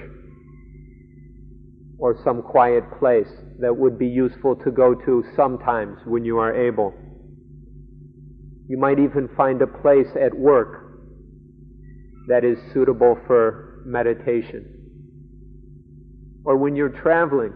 [1.98, 3.28] or some quiet place
[3.60, 6.93] that would be useful to go to sometimes when you are able.
[8.68, 10.86] You might even find a place at work
[12.28, 14.66] that is suitable for meditation.
[16.43, 17.53] Or when you're traveling,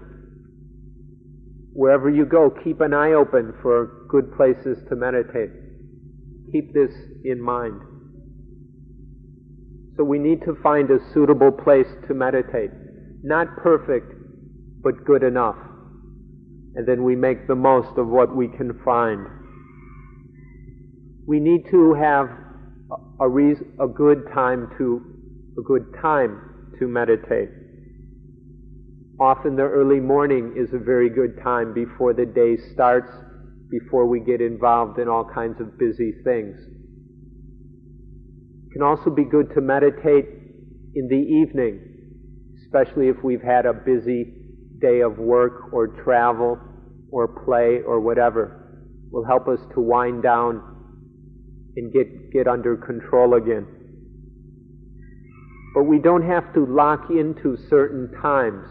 [1.74, 5.50] wherever you go, keep an eye open for good places to meditate.
[6.52, 6.92] Keep this
[7.24, 7.82] in mind.
[9.98, 12.72] So we need to find a suitable place to meditate.
[13.24, 14.14] Not perfect,
[14.82, 15.58] but good enough.
[16.76, 19.28] And then we make the most of what we can find.
[21.30, 22.28] We need to have
[23.22, 25.00] a, reason, a good time to
[25.60, 27.50] a good time to meditate.
[29.20, 33.12] Often the early morning is a very good time before the day starts,
[33.70, 36.58] before we get involved in all kinds of busy things.
[38.66, 40.26] It can also be good to meditate
[40.96, 41.80] in the evening,
[42.64, 44.34] especially if we've had a busy
[44.82, 46.58] day of work or travel
[47.12, 48.82] or play or whatever.
[49.06, 50.69] It Will help us to wind down
[51.76, 53.68] and get, get under control again.
[55.76, 58.66] But we don't have to lock into certain times.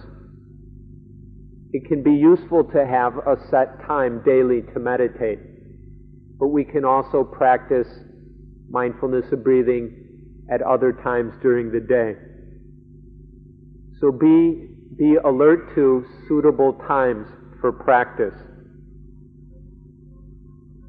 [1.72, 5.38] It can be useful to have a set time daily to meditate,
[6.38, 7.88] but we can also practice
[8.70, 12.14] mindfulness of breathing at other times during the day.
[14.00, 17.26] So be, be alert to suitable times
[17.60, 18.34] for practice.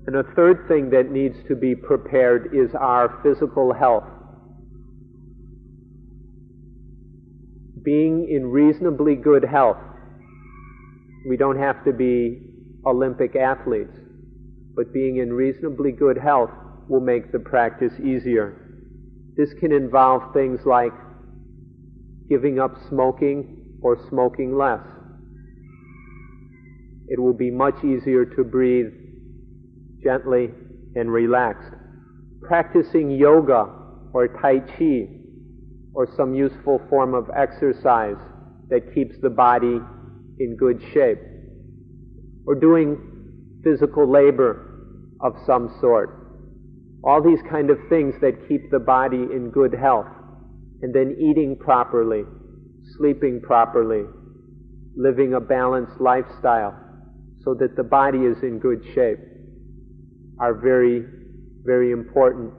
[0.08, 4.06] And a third thing that needs to be prepared is our physical health.
[7.84, 9.78] Being in reasonably good health.
[11.28, 12.42] We don't have to be
[12.86, 13.96] Olympic athletes,
[14.76, 16.52] but being in reasonably good health
[16.88, 18.66] will make the practice easier.
[19.38, 20.94] This can involve things like
[22.30, 24.82] giving up smoking or smoking less.
[27.08, 28.94] It will be much easier to breathe
[30.04, 30.50] gently
[30.96, 31.74] and relaxed.
[32.42, 33.66] Practicing yoga
[34.14, 35.08] or Tai Chi
[35.94, 38.16] or some useful form of exercise
[38.70, 39.80] that keeps the body
[40.40, 41.20] in good shape.
[42.46, 42.98] Or doing
[43.64, 44.66] physical labor
[45.22, 46.16] of some sort.
[47.04, 50.08] All these kind of things that keep the body in good health.
[50.82, 52.24] And then eating properly,
[52.98, 54.06] sleeping properly,
[54.96, 56.78] living a balanced lifestyle
[57.44, 59.20] so that the body is in good shape
[60.40, 61.06] are very,
[61.64, 62.54] very important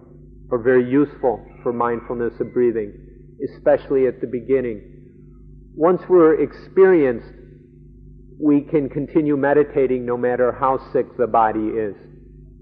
[0.50, 2.92] or very useful for mindfulness of breathing,
[3.54, 4.82] especially at the beginning.
[5.74, 7.32] Once we're experienced,
[8.38, 11.94] we can continue meditating no matter how sick the body is.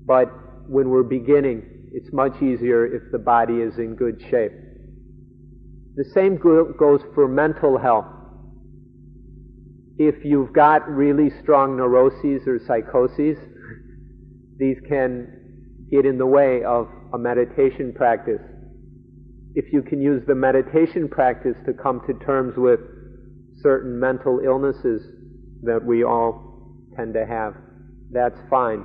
[0.05, 0.27] But
[0.69, 1.63] when we're beginning,
[1.93, 4.53] it's much easier if the body is in good shape.
[5.97, 8.07] The same goes for mental health.
[9.99, 13.37] If you've got really strong neuroses or psychoses,
[14.59, 18.43] these can get in the way of a meditation practice.
[19.55, 22.81] If you can use the meditation practice to come to terms with
[23.63, 25.03] certain mental illnesses
[25.63, 27.55] that we all tend to have,
[28.13, 28.85] that's fine.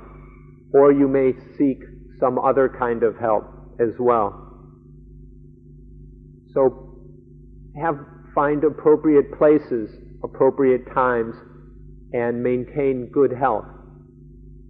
[0.72, 1.78] Or you may seek
[2.18, 3.44] some other kind of help
[3.80, 4.40] as well.
[6.52, 6.96] So
[7.80, 7.96] have
[8.34, 9.90] find appropriate places,
[10.22, 11.34] appropriate times,
[12.12, 13.64] and maintain good health.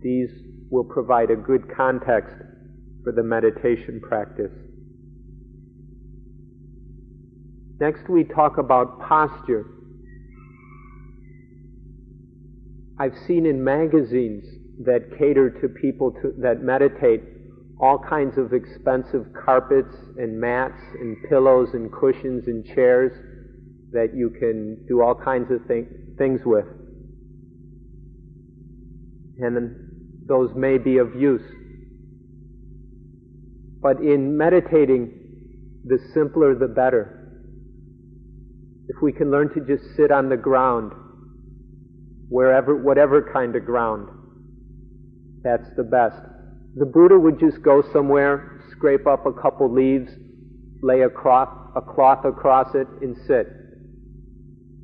[0.00, 0.30] These
[0.70, 2.34] will provide a good context
[3.02, 4.52] for the meditation practice.
[7.80, 9.66] Next, we talk about posture.
[12.98, 14.44] I've seen in magazines
[14.84, 17.22] that cater to people to, that meditate
[17.80, 23.12] all kinds of expensive carpets and mats and pillows and cushions and chairs
[23.92, 25.86] that you can do all kinds of thing,
[26.16, 26.66] things with.
[29.38, 29.56] And
[30.26, 31.42] those may be of use.
[33.80, 35.12] But in meditating,
[35.84, 37.20] the simpler the better.
[38.88, 40.92] If we can learn to just sit on the ground,
[42.28, 44.08] wherever, whatever kind of ground,
[45.42, 46.16] that's the best.
[46.76, 50.10] The Buddha would just go somewhere, scrape up a couple leaves,
[50.82, 53.46] lay a cloth, a cloth across it, and sit.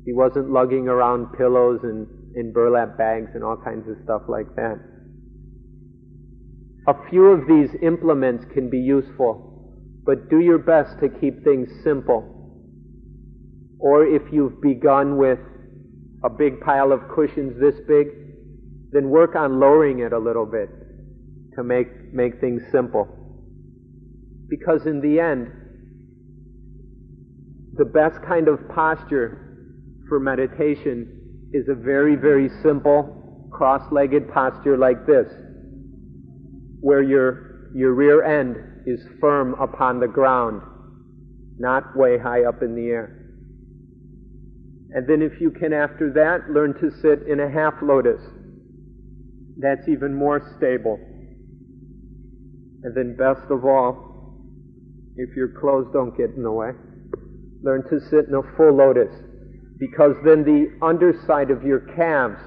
[0.05, 4.55] He wasn't lugging around pillows and, and burlap bags and all kinds of stuff like
[4.55, 4.90] that.
[6.87, 9.71] A few of these implements can be useful,
[10.03, 12.23] but do your best to keep things simple.
[13.79, 15.39] Or if you've begun with
[16.23, 18.07] a big pile of cushions this big,
[18.91, 20.69] then work on lowering it a little bit
[21.55, 23.07] to make, make things simple.
[24.49, 25.47] Because in the end,
[27.73, 29.37] the best kind of posture
[30.09, 35.31] for meditation is a very, very simple cross-legged posture like this,
[36.81, 40.61] where your, your rear end is firm upon the ground,
[41.57, 43.17] not way high up in the air.
[44.93, 48.19] And then if you can after that, learn to sit in a half lotus.
[49.57, 50.99] That's even more stable.
[52.83, 54.11] And then best of all,
[55.15, 56.71] if your clothes don't get in the way,
[57.63, 59.13] learn to sit in a full lotus.
[59.77, 62.41] Because then the underside of your calves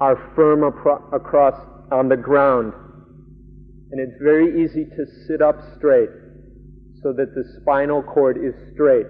[0.00, 1.54] are firm apro- across
[1.90, 2.72] on the ground.
[3.90, 6.10] And it's very easy to sit up straight
[7.02, 9.06] so that the spinal cord is straight.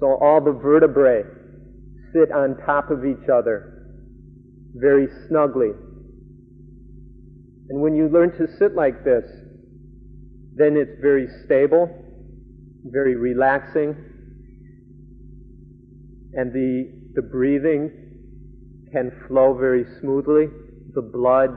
[0.00, 1.22] So all the vertebrae
[2.12, 3.74] sit on top of each other
[4.74, 5.70] very snugly.
[7.68, 9.24] And when you learn to sit like this,
[10.54, 11.88] then it's very stable,
[12.84, 13.94] very relaxing,
[16.32, 17.90] and the, the breathing
[18.92, 20.46] can flow very smoothly.
[20.94, 21.50] The blood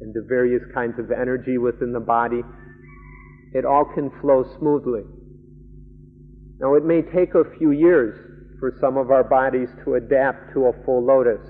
[0.00, 2.42] and the various kinds of energy within the body,
[3.52, 5.02] it all can flow smoothly.
[6.58, 8.14] Now, it may take a few years
[8.58, 11.40] for some of our bodies to adapt to a full lotus.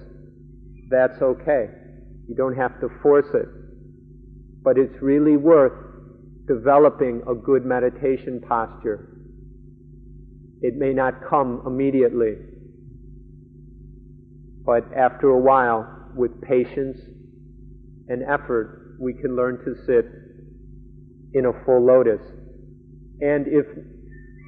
[0.89, 1.67] That's okay.
[2.29, 3.49] You don't have to force it.
[4.63, 5.73] But it's really worth
[6.47, 9.09] developing a good meditation posture.
[10.63, 12.35] It may not come immediately,
[14.65, 16.99] but after a while, with patience
[18.11, 20.05] and effort, we can learn to sit
[21.33, 22.21] in a full lotus.
[23.21, 23.67] And if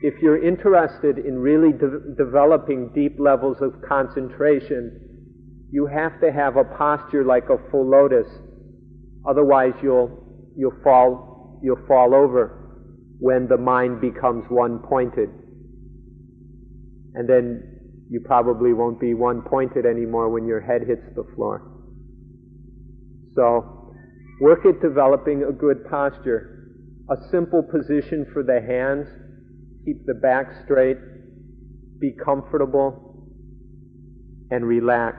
[0.02, 4.98] if you're interested in really de- developing deep levels of concentration,
[5.70, 8.26] you have to have a posture like a full lotus.
[9.28, 10.10] Otherwise, you'll,
[10.56, 12.58] you'll fall, you'll fall over
[13.20, 15.30] when the mind becomes one pointed.
[17.14, 17.62] And then
[18.10, 21.71] you probably won't be one pointed anymore when your head hits the floor.
[23.34, 23.94] So,
[24.40, 26.48] work at developing a good posture.
[27.10, 29.08] A simple position for the hands
[29.84, 30.96] Keep the back straight.
[31.98, 33.26] Be comfortable
[34.50, 35.16] and relax.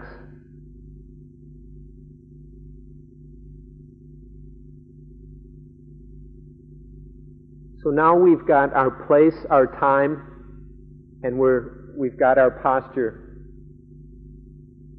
[7.84, 13.20] So now we've got our place, our time, and we're, we've got our posture.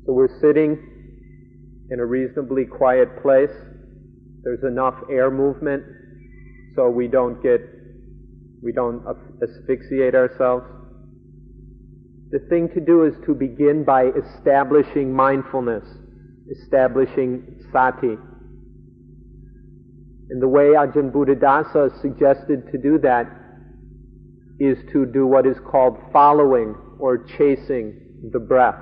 [0.05, 0.94] So we're sitting
[1.91, 3.55] in a reasonably quiet place.
[4.43, 5.85] There's enough air movement
[6.75, 7.61] so we don't get
[8.63, 9.05] we don't
[9.43, 10.65] asphyxiate ourselves.
[12.31, 15.85] The thing to do is to begin by establishing mindfulness,
[16.51, 18.17] establishing sati.
[20.31, 23.27] And the way Ajahn Buddhadasa suggested to do that
[24.59, 28.01] is to do what is called following or chasing
[28.33, 28.81] the breath.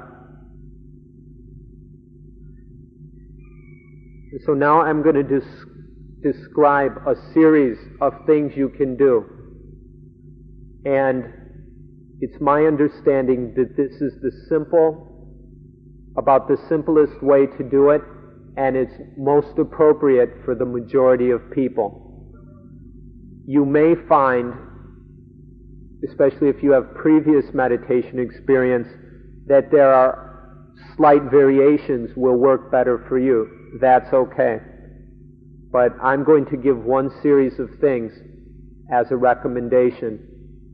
[4.40, 9.26] So now I'm going to des- describe a series of things you can do.
[10.84, 11.24] And
[12.20, 15.08] it's my understanding that this is the simple,
[16.16, 18.00] about the simplest way to do it,
[18.56, 22.32] and it's most appropriate for the majority of people.
[23.46, 24.54] You may find,
[26.08, 28.88] especially if you have previous meditation experience,
[29.46, 30.56] that there are
[30.96, 33.61] slight variations will work better for you.
[33.80, 34.58] That's okay.
[35.70, 38.12] But I'm going to give one series of things
[38.92, 40.28] as a recommendation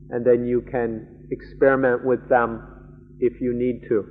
[0.09, 4.05] and then you can experiment with them if you need to.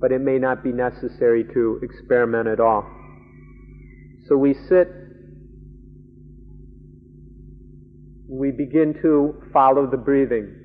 [0.00, 2.88] But it may not be necessary to experiment at all.
[4.28, 4.88] So we sit,
[8.28, 10.58] we begin to follow the breathing.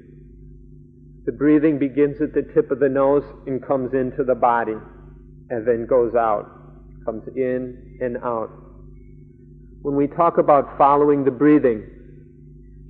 [1.26, 4.76] The breathing begins at the tip of the nose and comes into the body
[5.50, 6.46] and then goes out,
[7.08, 8.49] comes in and out.
[9.82, 11.84] When we talk about following the breathing,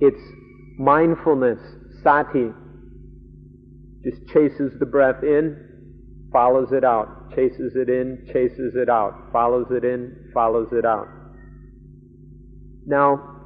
[0.00, 0.20] it's
[0.76, 1.60] mindfulness,
[2.02, 2.48] sati,
[4.02, 5.56] just chases the breath in,
[6.32, 11.06] follows it out, chases it in, chases it out, follows it in, follows it out.
[12.86, 13.36] Now,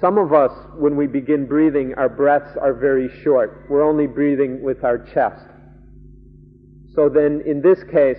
[0.00, 3.66] some of us, when we begin breathing, our breaths are very short.
[3.68, 5.44] We're only breathing with our chest.
[6.94, 8.18] So then, in this case,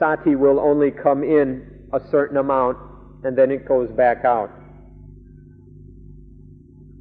[0.00, 2.76] sati will only come in a certain amount
[3.22, 4.50] and then it goes back out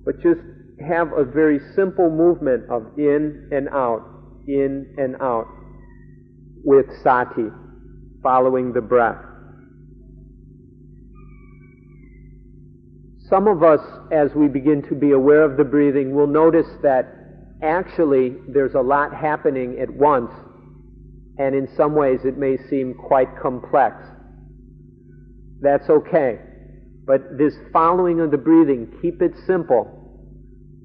[0.10, 0.42] but just
[0.88, 4.02] have a very simple movement of in and out,
[4.48, 5.46] in and out
[6.64, 7.50] with sati,
[8.24, 9.24] following the breath.
[13.30, 13.82] Some of us,
[14.12, 17.14] as we begin to be aware of the breathing, will notice that
[17.62, 20.32] actually there's a lot happening at once,
[21.40, 23.96] and in some ways it may seem quite complex.
[25.62, 26.40] That's okay.
[27.06, 29.88] But this following of the breathing, keep it simple.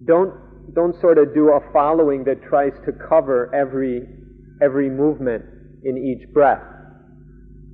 [0.06, 0.32] Don't,
[0.74, 4.02] don't sort of do a following that tries to cover every,
[4.62, 5.44] every movement
[5.84, 6.62] in each breath.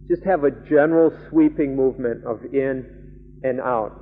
[0.08, 3.92] Just have a general sweeping movement of in and out.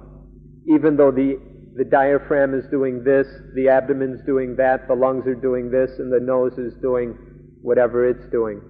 [0.67, 1.37] Even though the,
[1.77, 6.13] the diaphragm is doing this, the abdomen's doing that, the lungs are doing this, and
[6.13, 7.17] the nose is doing
[7.69, 8.63] whatever it's doing.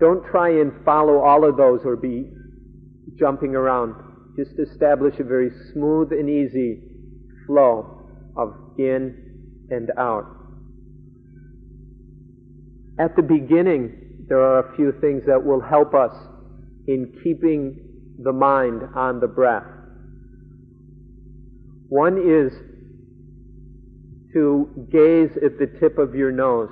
[0.00, 2.28] Don't try and follow all of those or be
[3.16, 3.94] jumping around.
[4.36, 6.82] Just establish a very smooth and easy
[7.46, 8.02] flow
[8.36, 10.26] of in and out.
[12.98, 16.14] At the beginning, there are a few things that will help us
[16.88, 17.78] in keeping
[18.22, 19.64] the mind on the breath.
[21.88, 22.52] One is
[24.32, 26.70] to gaze at the tip of your nose.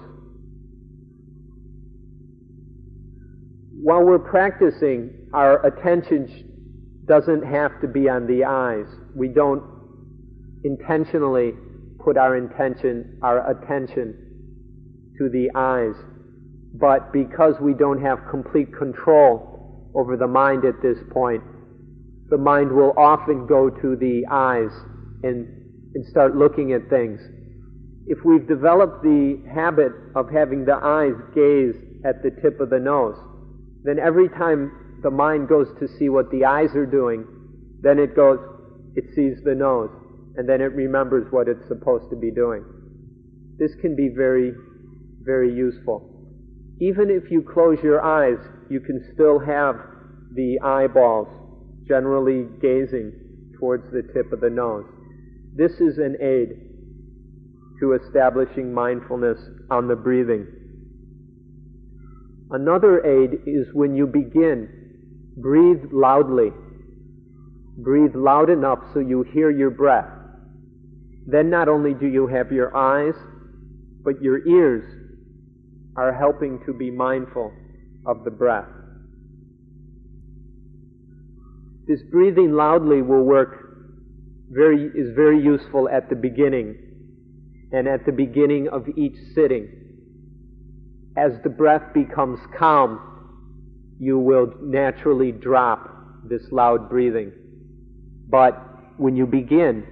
[3.82, 8.86] While we're practicing, our attention doesn't have to be on the eyes.
[9.14, 9.62] We don't
[10.64, 11.52] intentionally
[12.02, 15.94] put our intention, our attention to the eyes.
[16.74, 21.42] But because we don't have complete control over the mind at this point,
[22.28, 24.70] the mind will often go to the eyes
[25.22, 25.46] and,
[25.94, 27.20] and start looking at things.
[28.06, 31.74] If we've developed the habit of having the eyes gaze
[32.04, 33.16] at the tip of the nose,
[33.86, 37.24] then every time the mind goes to see what the eyes are doing,
[37.80, 38.38] then it goes,
[38.94, 39.90] it sees the nose,
[40.36, 42.64] and then it remembers what it's supposed to be doing.
[43.58, 44.52] This can be very,
[45.22, 46.12] very useful.
[46.80, 49.76] Even if you close your eyes, you can still have
[50.34, 51.28] the eyeballs
[51.86, 53.12] generally gazing
[53.58, 54.84] towards the tip of the nose.
[55.54, 56.48] This is an aid
[57.80, 59.38] to establishing mindfulness
[59.70, 60.46] on the breathing.
[62.50, 64.68] Another aid is when you begin,
[65.36, 66.50] breathe loudly.
[67.78, 70.08] Breathe loud enough so you hear your breath.
[71.26, 73.14] Then not only do you have your eyes,
[74.04, 74.84] but your ears
[75.96, 77.52] are helping to be mindful
[78.06, 78.68] of the breath.
[81.88, 83.66] This breathing loudly will work
[84.50, 86.76] very, is very useful at the beginning
[87.72, 89.68] and at the beginning of each sitting.
[91.16, 93.00] As the breath becomes calm,
[93.98, 95.90] you will naturally drop
[96.28, 97.32] this loud breathing.
[98.28, 98.52] But
[98.98, 99.86] when you begin,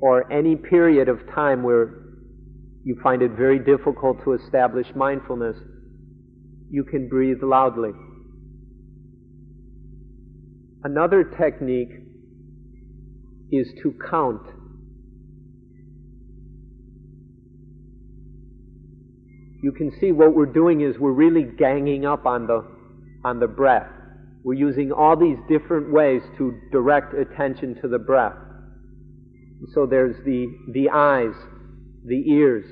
[0.00, 1.94] or any period of time where
[2.82, 5.56] you find it very difficult to establish mindfulness,
[6.70, 7.92] you can breathe loudly.
[10.82, 11.92] Another technique
[13.50, 14.42] is to count.
[19.64, 22.66] You can see what we're doing is we're really ganging up on the,
[23.24, 23.88] on the breath.
[24.42, 28.34] We're using all these different ways to direct attention to the breath.
[29.72, 31.32] So there's the, the eyes,
[32.04, 32.66] the ears,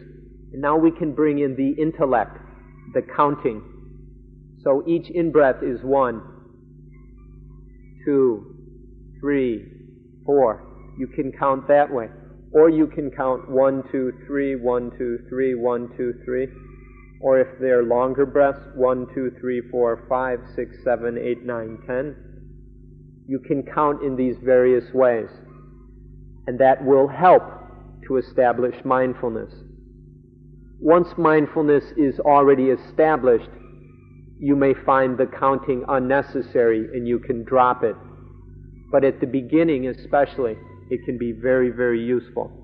[0.53, 2.37] and now we can bring in the intellect,
[2.93, 3.63] the counting.
[4.63, 6.21] So each in breath is one,
[8.05, 8.55] two,
[9.19, 9.65] three,
[10.27, 10.95] four.
[10.99, 12.09] You can count that way.
[12.53, 16.49] Or you can count one, two, three, one, two, three, one, two, three.
[17.23, 22.17] Or if they're longer breaths, one, two, three, four, five, six, seven, eight, nine, ten.
[23.29, 25.29] You can count in these various ways.
[26.49, 27.45] And that will help
[28.09, 29.53] to establish mindfulness.
[30.81, 33.49] Once mindfulness is already established,
[34.41, 37.95] you may find the counting unnecessary and you can drop it.
[38.91, 40.57] But at the beginning, especially,
[40.91, 42.62] it can be very, very useful.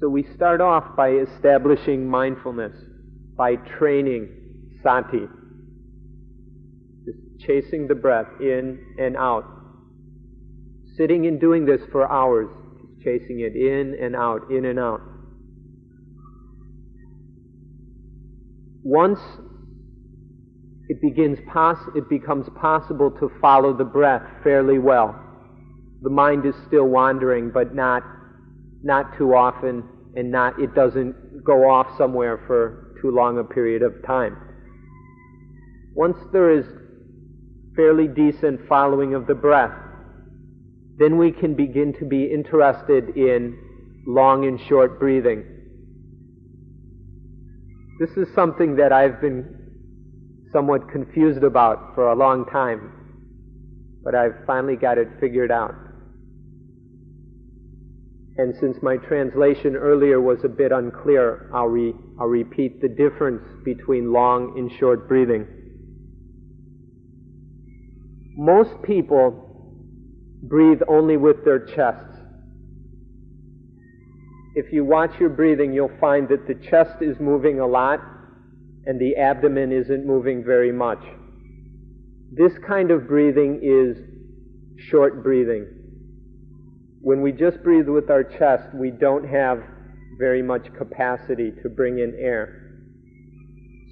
[0.00, 2.72] So we start off by establishing mindfulness,
[3.36, 4.30] by training
[4.82, 5.26] sati,
[7.04, 9.44] just chasing the breath in and out.
[10.96, 12.48] Sitting and doing this for hours,
[12.80, 15.02] just chasing it in and out, in and out.
[18.82, 19.20] Once
[20.88, 21.38] it begins
[21.94, 25.14] it becomes possible to follow the breath fairly well.
[26.00, 28.02] The mind is still wandering, but not
[28.82, 29.84] not too often,
[30.16, 34.36] and not it doesn't go off somewhere for too long a period of time.
[35.94, 36.64] Once there is
[37.76, 39.76] fairly decent following of the breath,
[40.98, 43.56] then we can begin to be interested in
[44.06, 45.44] long and short breathing.
[47.98, 49.56] This is something that I've been
[50.52, 52.92] somewhat confused about for a long time.
[54.02, 55.74] but I've finally got it figured out.
[58.40, 63.42] And since my translation earlier was a bit unclear, I'll, re- I'll repeat the difference
[63.66, 65.46] between long and short breathing.
[68.38, 69.76] Most people
[70.42, 72.16] breathe only with their chests.
[74.54, 78.00] If you watch your breathing, you'll find that the chest is moving a lot
[78.86, 81.04] and the abdomen isn't moving very much.
[82.32, 83.98] This kind of breathing is
[84.88, 85.79] short breathing.
[87.02, 89.62] When we just breathe with our chest, we don't have
[90.18, 92.76] very much capacity to bring in air.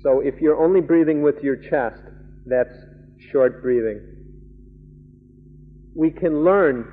[0.03, 2.03] So if you're only breathing with your chest,
[2.47, 2.75] that's
[3.33, 4.01] short breathing.
[5.95, 6.87] We can learn,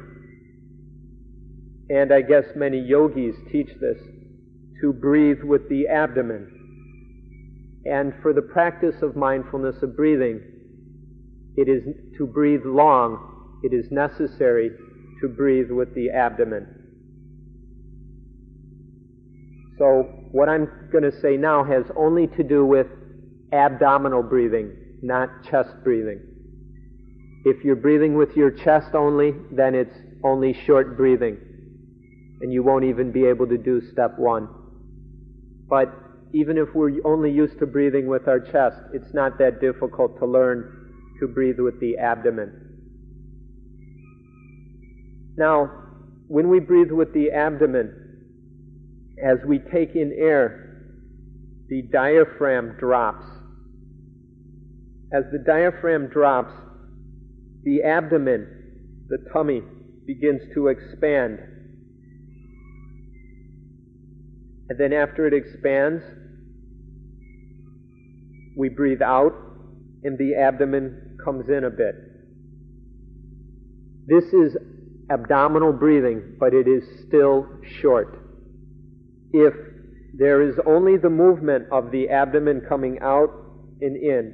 [1.90, 4.00] and I guess many yogis teach this,
[4.82, 6.52] to breathe with the abdomen.
[7.86, 10.42] And for the practice of mindfulness of breathing,
[11.58, 11.84] it is
[12.18, 14.72] to breathe long, it is necessary
[15.22, 16.68] to breathe with the abdomen.
[19.78, 22.88] So, what I'm going to say now has only to do with
[23.52, 26.22] abdominal breathing, not chest breathing.
[27.44, 31.38] If you're breathing with your chest only, then it's only short breathing,
[32.42, 34.48] and you won't even be able to do step one.
[35.70, 35.94] But
[36.34, 40.26] even if we're only used to breathing with our chest, it's not that difficult to
[40.26, 42.65] learn to breathe with the abdomen.
[45.38, 45.72] Now,
[46.28, 47.94] when we breathe with the abdomen,
[49.24, 50.66] as we take in air,
[51.70, 53.26] the diaphragm drops.
[55.14, 56.54] As the diaphragm drops,
[57.64, 58.48] the abdomen,
[59.08, 59.62] the tummy,
[60.06, 61.40] begins to expand.
[64.70, 66.04] And then after it expands,
[68.58, 69.34] we breathe out
[70.04, 71.96] and the abdomen comes in a bit.
[74.08, 74.56] This is
[75.10, 77.48] abdominal breathing, but it is still
[77.82, 78.20] short.
[79.32, 79.54] If
[80.14, 83.30] there is only the movement of the abdomen coming out
[83.82, 84.34] and in,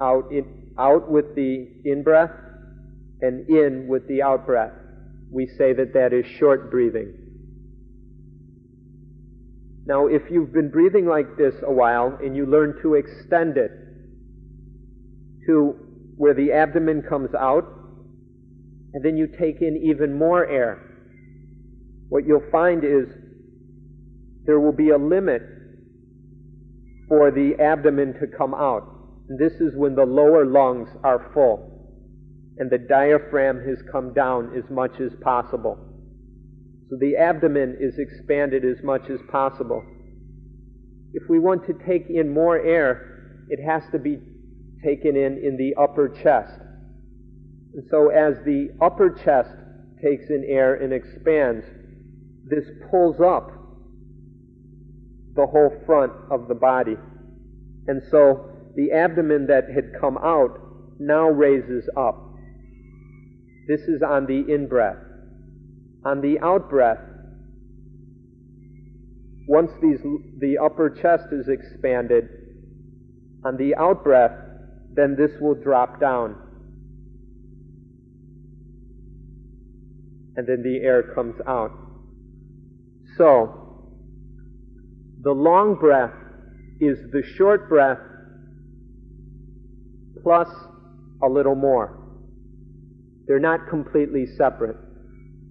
[0.00, 2.30] out in, out with the in breath
[3.20, 4.72] and in with the out breath,
[5.30, 7.12] we say that that is short breathing.
[9.86, 13.70] Now, if you've been breathing like this a while and you learn to extend it
[15.46, 15.76] to
[16.16, 17.64] where the abdomen comes out,
[18.96, 20.80] and then you take in even more air,
[22.08, 23.04] what you'll find is
[24.46, 25.42] there will be a limit
[27.06, 28.88] for the abdomen to come out.
[29.28, 31.92] And this is when the lower lungs are full
[32.56, 35.76] and the diaphragm has come down as much as possible.
[36.88, 39.84] So the abdomen is expanded as much as possible.
[41.12, 44.20] If we want to take in more air, it has to be
[44.82, 46.62] taken in in the upper chest.
[47.90, 49.50] So as the upper chest
[50.02, 51.64] takes in air and expands,
[52.48, 53.50] this pulls up
[55.34, 56.96] the whole front of the body.
[57.86, 60.58] And so the abdomen that had come out
[60.98, 62.34] now raises up.
[63.68, 64.96] This is on the in breath.
[66.04, 67.00] On the out breath,
[69.48, 70.00] once these,
[70.38, 72.28] the upper chest is expanded,
[73.44, 74.32] on the out breath,
[74.94, 76.45] then this will drop down.
[80.36, 81.72] And then the air comes out.
[83.16, 83.66] So,
[85.22, 86.12] the long breath
[86.80, 87.98] is the short breath
[90.22, 90.48] plus
[91.22, 91.98] a little more.
[93.26, 94.76] They're not completely separate.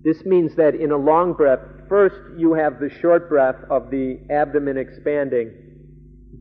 [0.03, 1.59] This means that in a long breath,
[1.89, 5.51] first you have the short breath of the abdomen expanding,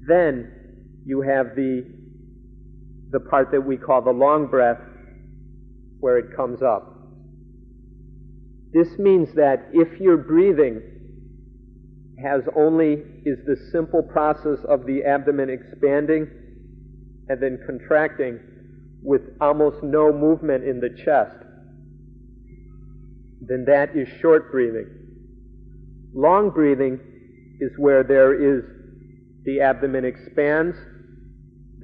[0.06, 0.52] then
[1.04, 1.84] you have the
[3.10, 4.80] the part that we call the long breath
[6.00, 6.93] where it comes up.
[8.74, 10.82] This means that if your breathing
[12.22, 16.28] has only is the simple process of the abdomen expanding
[17.28, 18.38] and then contracting
[19.02, 21.36] with almost no movement in the chest,
[23.40, 24.88] then that is short breathing.
[26.14, 27.00] Long breathing
[27.60, 28.64] is where there is
[29.44, 30.76] the abdomen expands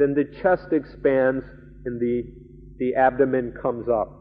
[0.01, 1.45] then the chest expands
[1.84, 2.22] and the,
[2.78, 4.20] the abdomen comes up.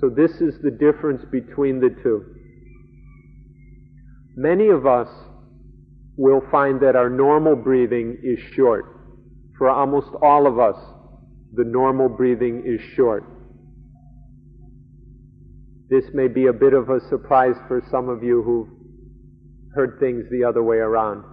[0.00, 2.24] So this is the difference between the two.
[4.36, 5.08] Many of us
[6.16, 8.84] will find that our normal breathing is short.
[9.56, 10.76] For almost all of us,
[11.54, 13.24] the normal breathing is short.
[15.90, 18.68] This may be a bit of a surprise for some of you who've
[19.74, 21.24] heard things the other way around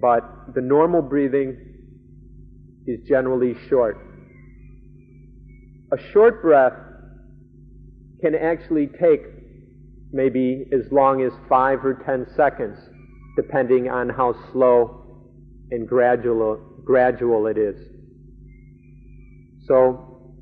[0.00, 1.56] but the normal breathing
[2.86, 3.96] is generally short.
[5.92, 6.74] a short breath
[8.24, 9.20] can actually take
[10.10, 12.78] maybe as long as five or ten seconds,
[13.36, 15.26] depending on how slow
[15.70, 17.76] and gradual, gradual it is.
[19.66, 20.32] So,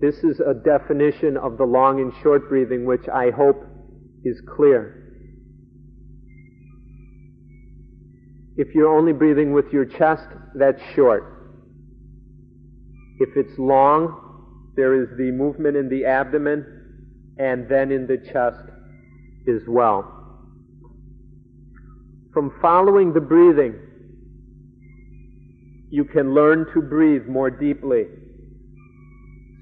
[0.00, 3.62] this is a definition of the long and short breathing, which I hope
[4.24, 5.02] is clear.
[8.56, 11.24] If you're only breathing with your chest, that's short.
[13.18, 14.23] If it's long,
[14.76, 16.64] there is the movement in the abdomen
[17.38, 18.64] and then in the chest
[19.48, 20.10] as well.
[22.32, 23.74] From following the breathing,
[25.90, 28.06] you can learn to breathe more deeply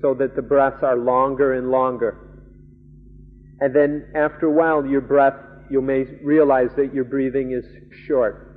[0.01, 2.19] so that the breaths are longer and longer.
[3.61, 5.35] And then after a while, your breath,
[5.71, 7.65] you may realize that your breathing is
[8.07, 8.49] short.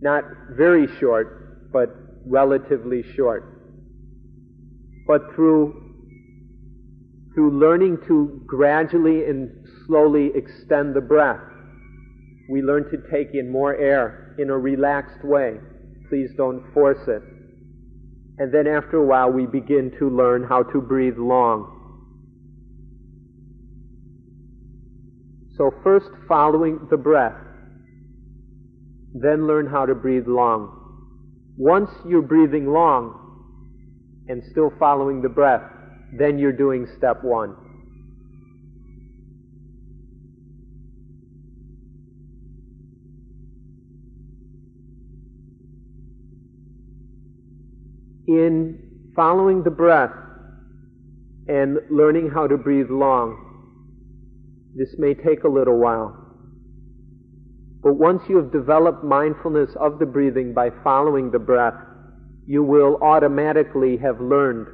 [0.00, 1.94] Not very short, but
[2.26, 3.51] relatively short.
[5.06, 5.82] But through
[7.34, 9.50] through learning to gradually and
[9.86, 11.40] slowly extend the breath,
[12.50, 15.56] we learn to take in more air in a relaxed way.
[16.10, 17.22] Please don't force it.
[18.38, 21.78] And then after a while, we begin to learn how to breathe long.
[25.56, 27.36] So, first following the breath,
[29.14, 30.78] then learn how to breathe long.
[31.56, 33.21] Once you're breathing long
[34.28, 35.62] and still following the breath,
[36.18, 37.56] then you're doing step one.
[48.26, 50.12] In following the breath
[51.48, 53.36] and learning how to breathe long,
[54.74, 56.16] this may take a little while.
[57.82, 61.74] But once you have developed mindfulness of the breathing by following the breath,
[62.46, 64.66] you will automatically have learned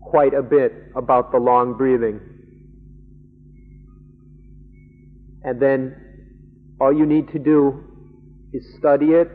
[0.00, 2.20] quite a bit about the long breathing.
[5.44, 5.96] And then
[6.80, 7.84] all you need to do
[8.52, 9.30] is study it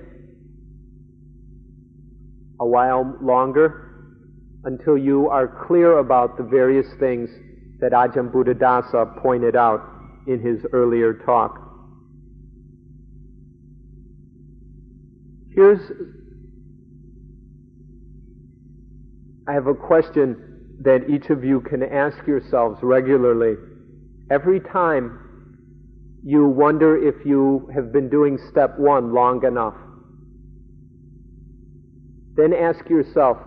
[2.60, 3.84] a while longer
[4.64, 7.30] until you are clear about the various things
[7.80, 9.82] that Ajahn Buddhadasa pointed out
[10.28, 11.64] in his earlier talk.
[15.54, 15.80] Here's,
[19.48, 23.56] I have a question that each of you can ask yourselves regularly.
[24.30, 25.20] Every time
[26.24, 29.76] you wonder if you have been doing step one long enough,
[32.36, 33.38] then ask yourself,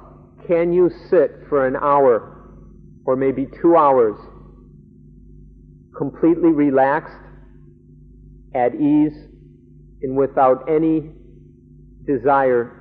[0.49, 2.39] can you sit for an hour
[3.05, 4.17] or maybe two hours,
[5.97, 7.15] completely relaxed,
[8.55, 9.13] at ease,
[10.03, 11.11] and without any
[12.07, 12.80] desire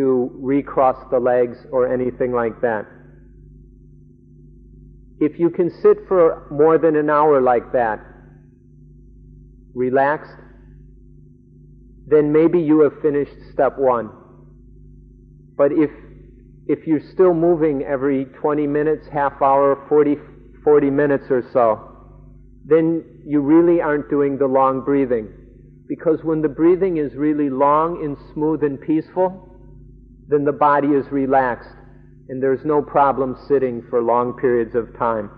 [0.00, 2.86] to recross the legs or anything like that.
[5.20, 8.00] If you can sit for more than an hour like that,
[9.74, 10.32] relaxed,
[12.06, 14.08] then maybe you have finished step one.
[15.58, 15.90] But if
[16.66, 20.16] if you're still moving every 20 minutes, half hour, 40,
[20.64, 22.14] 40 minutes or so,
[22.64, 25.28] then you really aren't doing the long breathing.
[25.88, 29.49] Because when the breathing is really long and smooth and peaceful,
[30.30, 31.74] then the body is relaxed
[32.28, 35.28] and there's no problem sitting for long periods of time.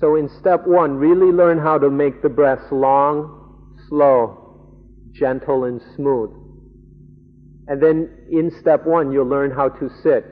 [0.00, 4.66] So in step one, really learn how to make the breaths long, slow,
[5.12, 6.30] gentle, and smooth.
[7.68, 10.24] And then in step one, you'll learn how to sit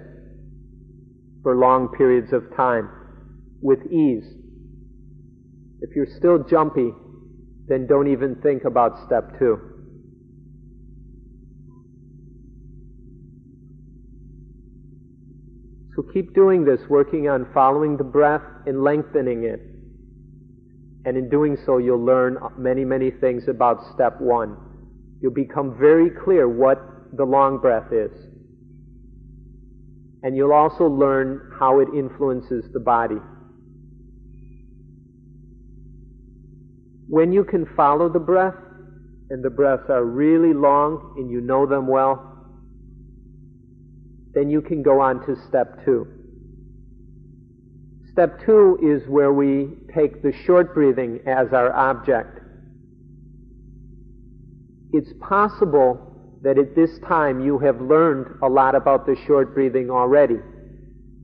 [1.43, 2.91] for long periods of time
[3.61, 4.25] with ease.
[5.81, 6.93] If you're still jumpy,
[7.69, 9.76] then don't even think about step two.
[15.97, 19.61] So keep doing this, working on following the breath and lengthening it.
[21.07, 24.57] And in doing so, you'll learn many, many things about step one.
[25.23, 26.79] You'll become very clear what
[27.17, 28.11] the long breath is.
[30.23, 33.19] And you'll also learn how it influences the body.
[37.09, 38.55] When you can follow the breath,
[39.31, 42.36] and the breaths are really long and you know them well,
[44.37, 46.07] then you can go on to step two.
[48.13, 52.39] Step two is where we take the short breathing as our object.
[54.93, 59.91] It's possible that at this time you have learned a lot about the short breathing
[59.91, 60.39] already.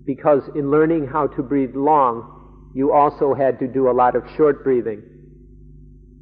[0.07, 4.23] Because in learning how to breathe long, you also had to do a lot of
[4.39, 5.03] short breathing.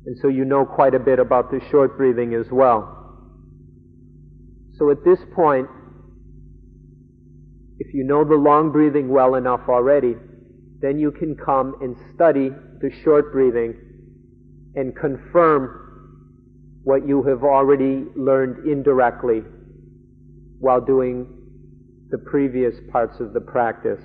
[0.07, 2.97] And so you know quite a bit about the short breathing as well.
[4.77, 5.69] So at this point,
[7.81, 10.15] if you know the long breathing well enough already,
[10.81, 12.51] then you can come and study
[12.81, 13.75] the short breathing
[14.75, 19.43] and confirm what you have already learned indirectly
[20.59, 21.27] while doing
[22.11, 24.03] the previous parts of the practice.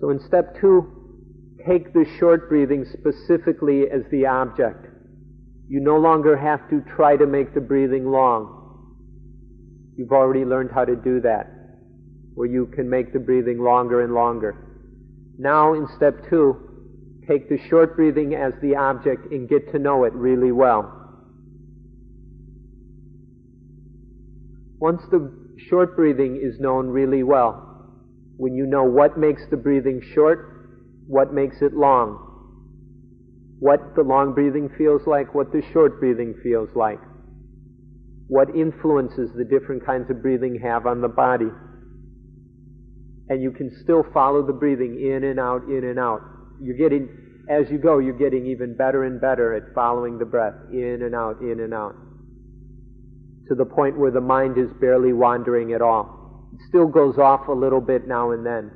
[0.00, 4.86] So in step two, take the short breathing specifically as the object.
[5.68, 8.62] You no longer have to try to make the breathing long.
[9.96, 11.53] You've already learned how to do that,
[12.34, 14.56] where you can make the breathing longer and longer.
[15.38, 16.56] Now, in step two,
[17.28, 21.00] take the short breathing as the object and get to know it really well.
[24.78, 25.32] Once the
[25.68, 27.64] short breathing is known really well,
[28.36, 30.50] when you know what makes the breathing short,
[31.06, 32.18] what makes it long,
[33.60, 37.00] what the long breathing feels like, what the short breathing feels like,
[38.26, 41.48] what influences the different kinds of breathing have on the body.
[43.28, 46.20] And you can still follow the breathing in and out, in and out.
[46.60, 47.08] You're getting,
[47.48, 51.14] as you go, you're getting even better and better at following the breath in and
[51.14, 51.94] out, in and out.
[53.48, 56.48] To the point where the mind is barely wandering at all.
[56.54, 58.70] It still goes off a little bit now and then,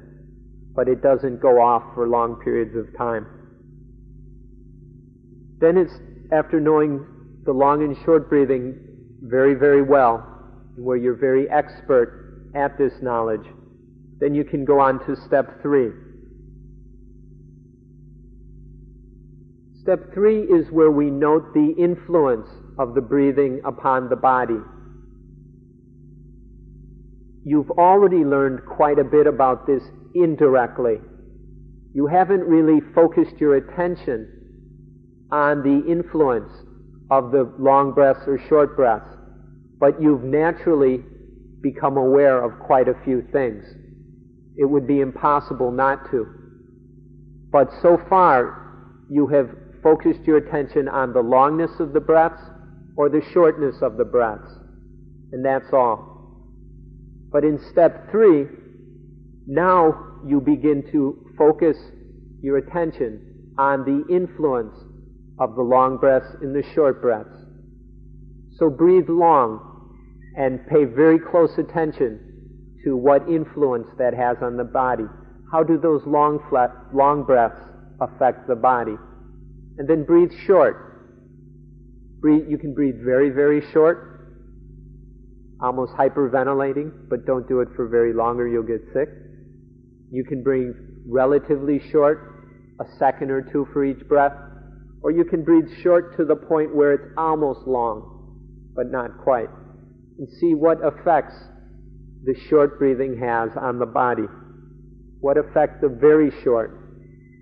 [0.75, 3.27] but it doesn't go off for long periods of time.
[5.61, 5.93] Then it's
[6.33, 7.05] after knowing
[7.45, 8.79] the long and short breathing
[9.23, 10.25] very, very well,
[10.77, 13.47] where you're very expert at this knowledge,
[14.21, 15.91] then you can go on to step three.
[19.81, 22.49] Step three is where we note the influence
[22.79, 24.61] of the breathing upon the body.
[27.45, 29.83] You've already learned quite a bit about this
[30.15, 30.97] indirectly.
[31.95, 34.29] You haven't really focused your attention
[35.31, 36.53] on the influence
[37.11, 39.17] of the long breaths or short breaths,
[39.81, 41.03] but you've naturally
[41.63, 43.65] become aware of quite a few things.
[44.59, 46.27] It would be impossible not to.
[47.51, 49.49] But so far, you have
[49.83, 52.43] focused your attention on the longness of the breaths
[52.97, 54.51] or the shortness of the breaths.
[55.33, 56.09] And that's all.
[57.31, 58.47] But in step three,
[59.47, 61.77] now you begin to focus
[62.43, 64.75] your attention on the influence
[65.39, 67.45] of the long breaths and the short breaths.
[68.57, 69.95] So breathe long
[70.37, 72.28] and pay very close attention
[72.89, 75.05] to what influence that has on the body.
[75.53, 77.61] How do those long, flat, long breaths
[78.01, 78.97] affect the body?
[79.77, 80.75] And then breathe short.
[82.21, 84.41] Breathe, you can breathe very, very short,
[85.61, 89.09] almost hyperventilating, but don't do it for very long or you'll get sick.
[90.11, 90.75] You can breathe
[91.07, 94.33] relatively short, a second or two for each breath,
[95.03, 99.51] or you can breathe short to the point where it's almost long, but not quite.
[100.19, 101.35] And see what effects
[102.25, 104.27] the short breathing has on the body.
[105.21, 106.71] What effect the very short,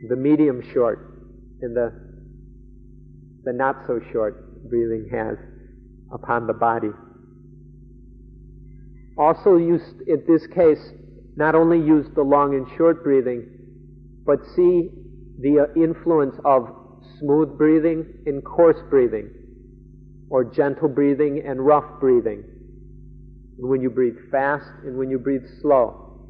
[0.09, 1.27] the medium short,
[1.63, 1.93] and the,
[3.45, 5.37] the not so short breathing has
[6.13, 6.91] upon the body.
[9.19, 10.93] Also use, in this case,
[11.37, 13.47] not only use the long and short breathing,
[14.25, 14.91] but see
[15.41, 16.69] the uh, influence of
[17.19, 19.31] smooth breathing and coarse breathing,
[20.31, 22.43] or gentle breathing and rough breathing.
[23.59, 26.21] And when you breathe fast and when you breathe slow.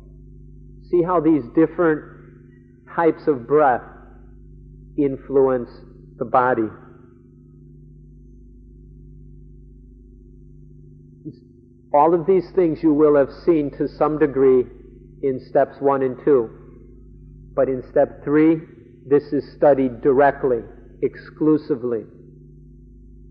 [0.90, 2.02] See how these different
[2.94, 3.82] types of breath
[4.96, 5.70] influence
[6.18, 6.68] the body.
[11.92, 14.64] All of these things you will have seen to some degree
[15.22, 16.50] in steps one and two.
[17.54, 18.60] But in step three,
[19.06, 20.58] this is studied directly,
[21.02, 22.04] exclusively,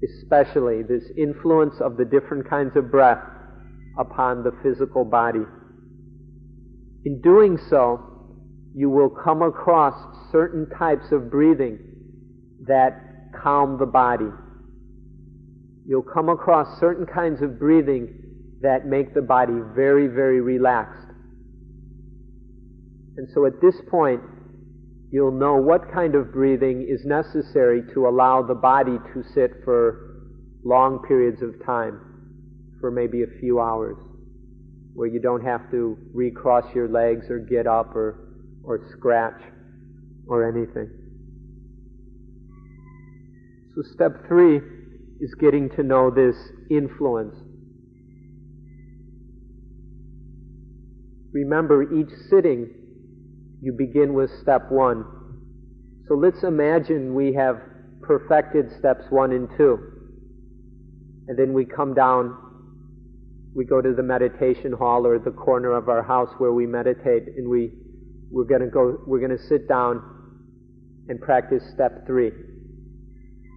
[0.03, 3.19] especially this influence of the different kinds of breath
[3.97, 5.45] upon the physical body.
[7.05, 7.99] In doing so,
[8.75, 9.93] you will come across
[10.31, 11.79] certain types of breathing
[12.67, 14.29] that calm the body.
[15.87, 18.21] You'll come across certain kinds of breathing
[18.61, 21.07] that make the body very, very relaxed.
[23.17, 24.21] And so at this point,
[25.11, 30.33] you'll know what kind of breathing is necessary to allow the body to sit for
[30.65, 32.14] long periods of time,
[32.79, 33.97] for maybe a few hours,
[34.93, 38.19] where you don't have to recross your legs or get up or,
[38.63, 39.41] or scratch
[40.27, 40.89] or anything.
[43.75, 44.61] So, step three
[45.19, 46.35] is getting to know this
[46.69, 47.35] influence.
[51.33, 52.69] Remember, each sitting
[53.61, 55.03] you begin with step one.
[56.07, 57.59] So let's imagine we have
[58.01, 59.79] perfected steps one and two.
[61.27, 62.37] And then we come down
[63.55, 67.23] we go to the meditation hall or the corner of our house where we meditate
[67.37, 67.71] and we,
[68.29, 70.03] we're gonna go, we're gonna sit down
[71.07, 72.31] and practice step three.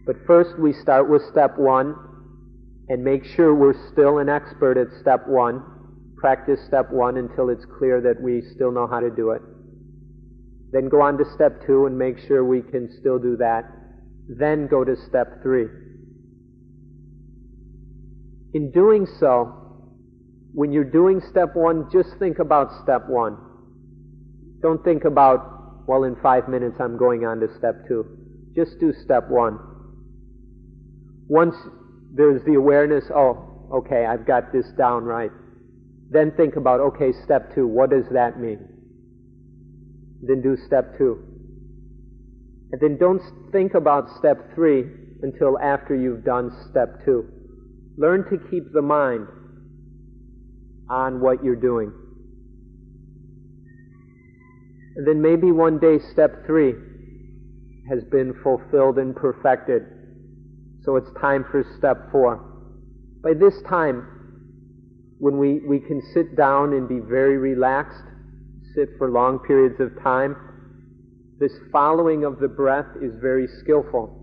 [0.06, 1.96] But first we start with step one
[2.88, 5.62] and make sure we're still an expert at step one.
[6.16, 9.42] Practice step one until it's clear that we still know how to do it.
[10.70, 13.64] Then go on to step two and make sure we can still do that.
[14.28, 15.66] Then go to step three.
[18.54, 19.67] In doing so,
[20.58, 23.36] when you're doing step one, just think about step one.
[24.60, 28.04] Don't think about, well, in five minutes I'm going on to step two.
[28.56, 29.56] Just do step one.
[31.28, 31.54] Once
[32.12, 35.30] there's the awareness, oh, okay, I've got this down right.
[36.10, 38.58] Then think about, okay, step two, what does that mean?
[40.22, 41.22] Then do step two.
[42.72, 44.86] And then don't think about step three
[45.22, 47.28] until after you've done step two.
[47.96, 49.28] Learn to keep the mind
[50.90, 51.92] on what you're doing.
[54.96, 56.74] And then maybe one day step three
[57.88, 59.82] has been fulfilled and perfected.
[60.84, 62.44] So it's time for step four.
[63.22, 64.06] By this time,
[65.18, 68.02] when we, we can sit down and be very relaxed,
[68.74, 70.36] sit for long periods of time,
[71.40, 74.14] this following of the breath is very skillful.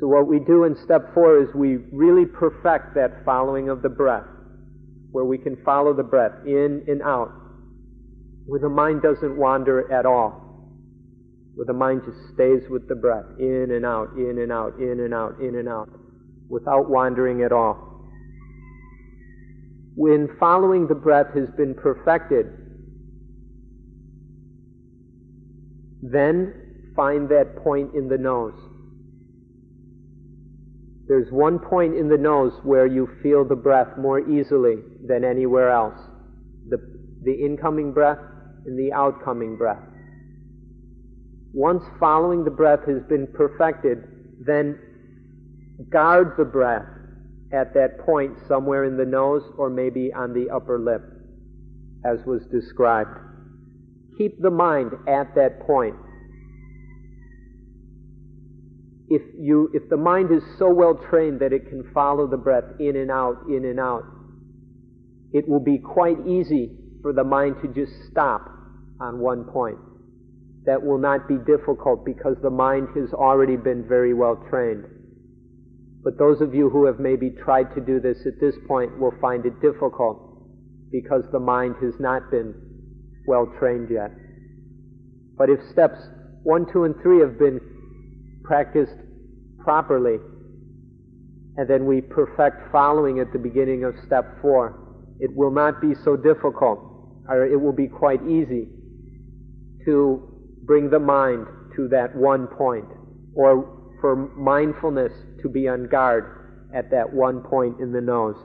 [0.00, 3.88] So what we do in step four is we really perfect that following of the
[3.88, 4.26] breath,
[5.14, 7.32] where we can follow the breath in and out,
[8.46, 10.44] where the mind doesn't wander at all
[11.54, 15.00] where the mind just stays with the breath, in and out, in and out, in
[15.00, 15.88] and out, in and out,
[16.48, 18.10] without wandering at all.
[19.94, 22.46] When following the breath has been perfected,
[26.02, 28.58] then find that point in the nose.
[31.06, 34.76] There's one point in the nose where you feel the breath more easily
[35.06, 35.98] than anywhere else.
[36.68, 36.78] The,
[37.22, 38.18] the incoming breath
[38.66, 39.82] and the outcoming breath
[41.54, 44.02] once following the breath has been perfected,
[44.44, 44.76] then
[45.88, 46.84] guard the breath
[47.52, 51.02] at that point somewhere in the nose or maybe on the upper lip,
[52.04, 53.16] as was described.
[54.18, 55.94] Keep the mind at that point.
[59.08, 62.64] If you, if the mind is so well trained that it can follow the breath
[62.80, 64.04] in and out, in and out,
[65.32, 66.70] it will be quite easy
[67.02, 68.48] for the mind to just stop
[69.00, 69.78] on one point
[70.64, 74.84] that will not be difficult because the mind has already been very well trained.
[76.02, 79.14] But those of you who have maybe tried to do this at this point will
[79.20, 80.20] find it difficult
[80.90, 82.54] because the mind has not been
[83.26, 84.10] well trained yet.
[85.36, 85.98] But if steps
[86.42, 87.60] one, two, and three have been
[88.44, 88.94] practiced
[89.58, 90.18] properly,
[91.56, 94.78] and then we perfect following at the beginning of step four,
[95.20, 96.78] it will not be so difficult,
[97.28, 98.68] or it will be quite easy
[99.84, 100.22] to
[100.62, 102.86] bring the mind to that one point,
[103.34, 108.36] or for mindfulness to be on guard at that one point in the nose.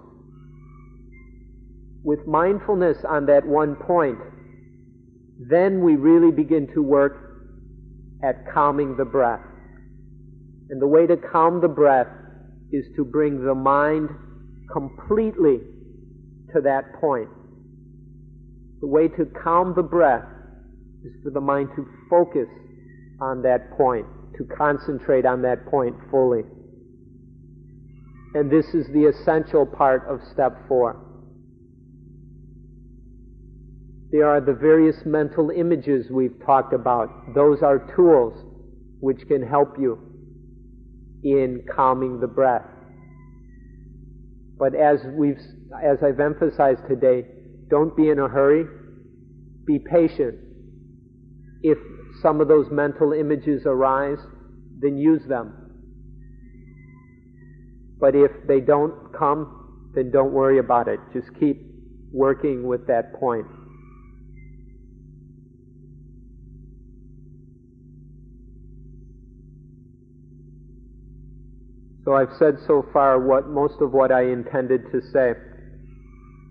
[2.03, 4.19] With mindfulness on that one point,
[5.49, 7.41] then we really begin to work
[8.23, 9.41] at calming the breath.
[10.69, 12.07] And the way to calm the breath
[12.71, 14.09] is to bring the mind
[14.71, 15.59] completely
[16.53, 17.29] to that point.
[18.81, 20.25] The way to calm the breath
[21.03, 22.47] is for the mind to focus
[23.19, 24.05] on that point,
[24.37, 26.43] to concentrate on that point fully.
[28.35, 31.05] And this is the essential part of step four.
[34.11, 37.33] There are the various mental images we've talked about.
[37.33, 38.33] Those are tools
[38.99, 40.08] which can help you
[41.23, 42.65] in calming the breath.
[44.57, 45.39] But as we've,
[45.83, 47.25] as I've emphasized today,
[47.69, 48.65] don't be in a hurry.
[49.65, 50.35] Be patient
[51.61, 51.77] if
[52.21, 54.17] some of those mental images arise,
[54.79, 55.53] then use them.
[57.99, 60.99] But if they don't come, then don't worry about it.
[61.13, 61.61] Just keep
[62.13, 63.45] working with that point.
[72.09, 75.33] So I've said so far what most of what I intended to say.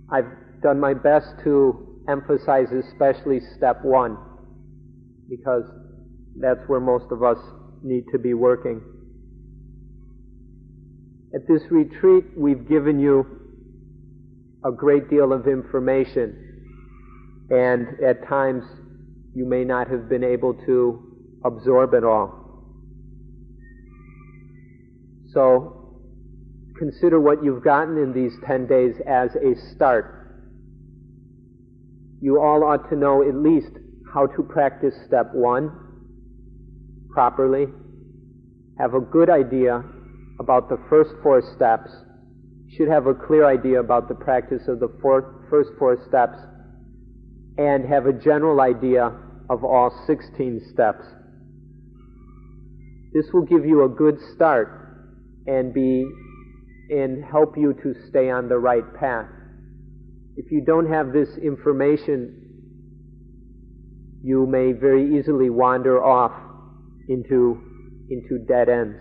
[0.08, 0.30] I've
[0.62, 4.16] done my best to emphasize especially step one
[5.28, 5.64] because
[6.40, 7.38] that's where most of us
[7.82, 8.80] need to be working.
[11.34, 13.26] At this retreat, we've given you
[14.64, 16.70] a great deal of information,
[17.50, 18.62] and at times
[19.34, 21.02] you may not have been able to
[21.44, 22.37] absorb it all.
[25.32, 26.00] So,
[26.78, 30.14] consider what you've gotten in these 10 days as a start.
[32.20, 33.72] You all ought to know at least
[34.12, 35.70] how to practice step one
[37.10, 37.66] properly,
[38.78, 39.82] have a good idea
[40.40, 41.90] about the first four steps,
[42.76, 46.38] should have a clear idea about the practice of the four, first four steps,
[47.58, 49.12] and have a general idea
[49.50, 51.04] of all 16 steps.
[53.12, 54.77] This will give you a good start
[55.48, 56.06] and be
[56.90, 59.28] and help you to stay on the right path.
[60.36, 62.48] If you don't have this information,
[64.22, 66.32] you may very easily wander off
[67.08, 67.60] into,
[68.10, 68.96] into dead ends.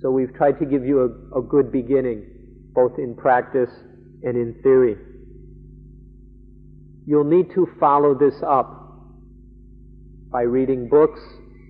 [0.00, 1.00] So we've tried to give you
[1.34, 2.24] a, a good beginning,
[2.72, 3.70] both in practice
[4.22, 4.96] and in theory.
[7.06, 8.76] You'll need to follow this up
[10.30, 11.20] by reading books,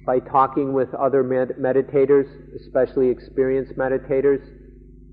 [0.06, 2.26] by talking with other med- meditators,
[2.60, 4.42] especially experienced meditators,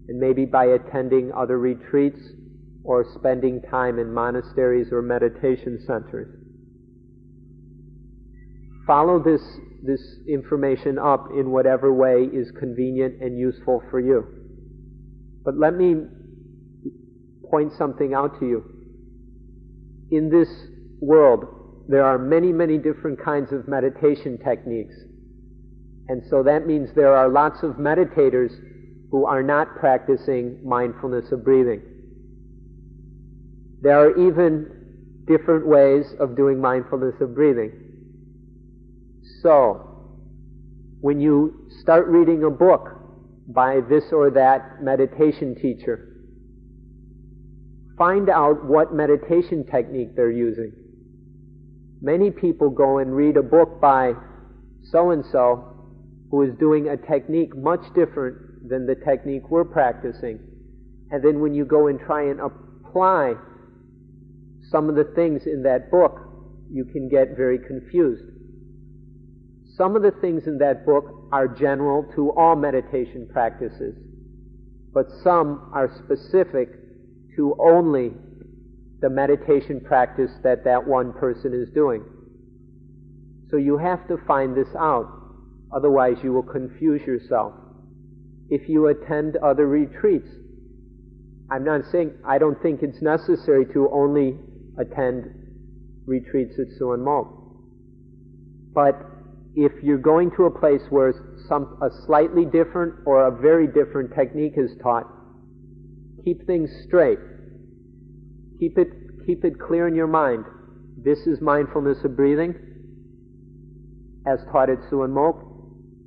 [0.08, 2.20] and maybe by attending other retreats
[2.84, 6.34] or spending time in monasteries or meditation centers.
[8.86, 9.42] Follow this,
[9.84, 14.26] this information up in whatever way is convenient and useful for you.
[15.44, 15.96] But let me
[17.52, 18.64] point something out to you.
[20.10, 20.48] In this
[21.02, 24.96] world, there are many, many different kinds of meditation techniques.
[26.10, 28.52] And so that means there are lots of meditators
[29.12, 31.82] who are not practicing mindfulness of breathing.
[33.82, 37.72] There are even different ways of doing mindfulness of breathing.
[39.42, 39.84] So,
[41.00, 42.90] when you start reading a book
[43.48, 46.16] by this or that meditation teacher,
[47.98, 50.74] find out what meditation technique they're using.
[52.02, 54.14] Many people go and read a book by
[54.92, 55.74] so and so
[56.30, 60.40] who is doing a technique much different than the technique we're practicing.
[61.10, 63.36] And then when you go and try and apply
[64.70, 66.20] some of the things in that book,
[66.70, 68.24] you can get very confused.
[69.76, 73.96] Some of the things in that book are general to all meditation practices,
[74.94, 76.70] but some are specific
[77.36, 78.14] to only
[79.02, 82.04] the meditation practice that that one person is doing.
[83.50, 85.08] So you have to find this out,
[85.76, 87.54] otherwise you will confuse yourself.
[88.50, 90.28] If you attend other retreats,
[91.50, 94.38] I'm not saying, I don't think it's necessary to only
[94.78, 95.26] attend
[96.06, 97.34] retreats at Suan Mokkh.
[98.74, 98.96] But
[99.56, 101.14] if you're going to a place where
[101.48, 105.08] some, a slightly different or a very different technique is taught,
[106.24, 107.20] keep things straight.
[108.60, 108.88] Keep it,
[109.26, 110.46] keep it clear in your mind.
[111.04, 112.56] This is mindfulness of breathing,
[114.26, 115.44] as taught at Suan Mokkh,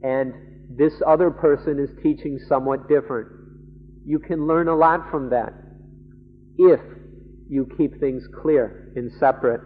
[0.02, 0.32] and
[0.77, 3.28] this other person is teaching somewhat different.
[4.05, 5.52] You can learn a lot from that
[6.56, 6.81] if
[7.48, 9.60] you keep things clear and separate.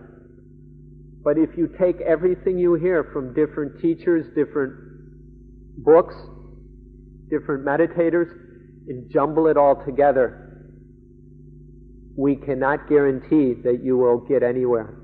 [1.23, 4.75] But if you take everything you hear from different teachers, different
[5.79, 6.15] books,
[7.31, 8.29] different meditators,
[8.89, 10.44] and jumble it all together,
[12.17, 14.95] we cannot guarantee that you will get anywhere.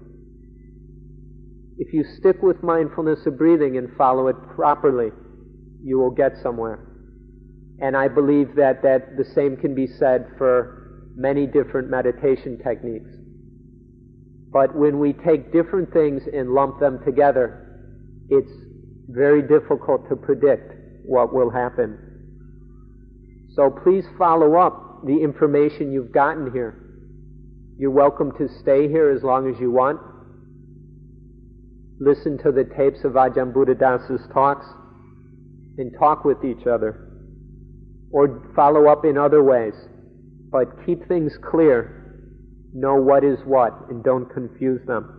[1.79, 5.11] If you stick with mindfulness of breathing and follow it properly,
[5.83, 6.87] you will get somewhere.
[7.81, 13.11] And I believe that, that the same can be said for many different meditation techniques.
[14.53, 17.67] But when we take different things and lump them together,
[18.29, 18.53] it's
[19.09, 20.73] very difficult to predict
[21.05, 21.99] what will happen.
[23.55, 26.80] So please follow up the information you've gotten here.
[27.81, 29.99] You're welcome to stay here as long as you want.
[31.99, 34.67] Listen to the tapes of Ajahn Buddhadasa's talks
[35.79, 37.09] and talk with each other.
[38.13, 39.73] Or follow up in other ways.
[40.53, 42.21] But keep things clear.
[42.75, 45.17] Know what is what and don't confuse them.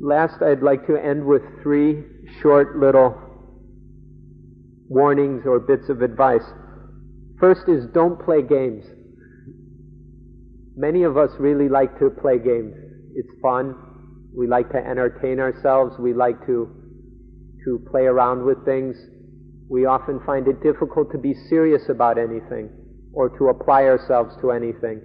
[0.00, 2.04] Last, I'd like to end with three
[2.40, 3.29] short little
[4.90, 6.44] warnings or bits of advice.
[7.38, 8.84] First is don't play games.
[10.76, 12.74] Many of us really like to play games.
[13.14, 13.74] It's fun.
[14.36, 15.94] We like to entertain ourselves.
[15.98, 16.76] We like to
[17.64, 18.96] to play around with things.
[19.68, 22.70] We often find it difficult to be serious about anything
[23.12, 25.02] or to apply ourselves to anything.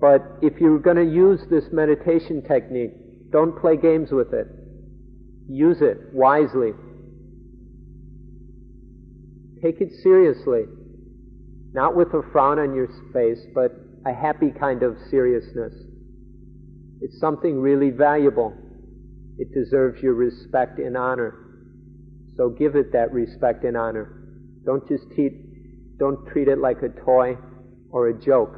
[0.00, 2.92] But if you're going to use this meditation technique,
[3.30, 4.46] don't play games with it.
[5.52, 6.70] Use it wisely.
[9.60, 10.62] Take it seriously.
[11.72, 13.72] Not with a frown on your face, but
[14.06, 15.74] a happy kind of seriousness.
[17.00, 18.54] It's something really valuable.
[19.38, 21.34] It deserves your respect and honor.
[22.36, 24.22] So give it that respect and honor.
[24.64, 25.32] Don't just treat,
[25.98, 27.36] don't treat it like a toy
[27.90, 28.56] or a joke.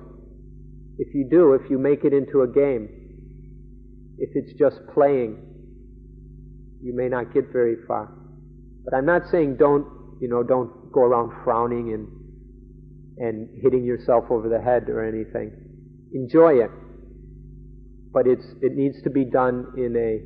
[0.99, 2.89] If you do, if you make it into a game,
[4.19, 5.52] if it's just playing,
[6.83, 8.13] you may not get very far.
[8.85, 9.87] But I'm not saying don't,
[10.21, 12.09] you know, don't go around frowning and
[13.19, 15.53] and hitting yourself over the head or anything.
[16.13, 16.71] Enjoy it.
[18.13, 20.21] But it's it needs to be done in a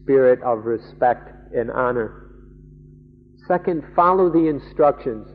[0.00, 2.30] spirit of respect and honor.
[3.46, 5.28] Second, follow the instructions.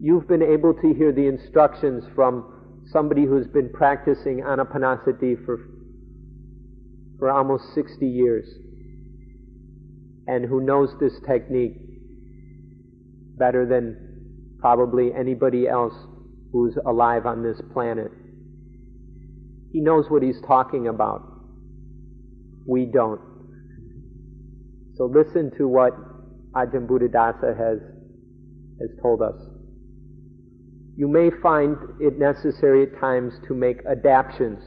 [0.00, 5.58] You've been able to hear the instructions from somebody who's been practicing anapanasati for,
[7.18, 8.46] for almost 60 years
[10.26, 11.76] and who knows this technique
[13.38, 15.94] better than probably anybody else
[16.52, 18.10] who's alive on this planet.
[19.72, 21.22] He knows what he's talking about.
[22.66, 23.20] We don't.
[24.94, 25.92] So listen to what
[26.52, 27.78] Ajahn Buddhadasa has,
[28.80, 29.34] has told us.
[30.94, 34.62] You may find it necessary at times to make adaptations,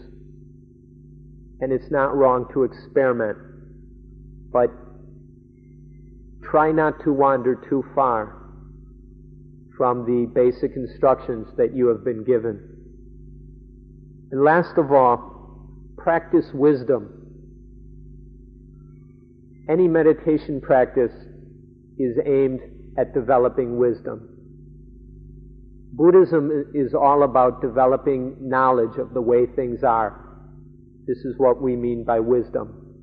[1.61, 3.38] and it's not wrong to experiment,
[4.52, 4.69] but
[6.56, 8.34] try not to wander too far
[9.77, 12.57] from the basic instructions that you have been given.
[14.32, 15.65] And last of all,
[15.98, 17.10] practice wisdom.
[19.69, 21.11] Any meditation practice
[21.98, 22.61] is aimed
[22.98, 24.30] at developing wisdom.
[25.91, 30.40] Buddhism is all about developing knowledge of the way things are.
[31.06, 32.95] This is what we mean by wisdom.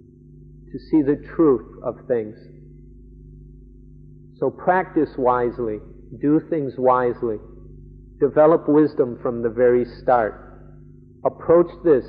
[0.72, 2.34] To see the truth of things.
[4.43, 5.78] So practice wisely,
[6.20, 7.36] do things wisely,
[8.19, 10.35] develop wisdom from the very start.
[11.24, 12.05] Approach this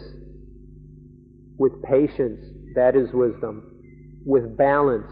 [1.60, 2.42] with patience,
[2.74, 3.62] that is wisdom,
[4.26, 5.12] with balance,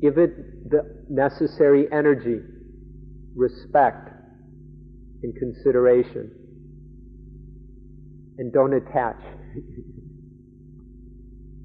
[0.00, 2.40] Give it the necessary energy,
[3.34, 4.10] respect,
[5.22, 6.30] and consideration.
[8.38, 9.20] And don't attach.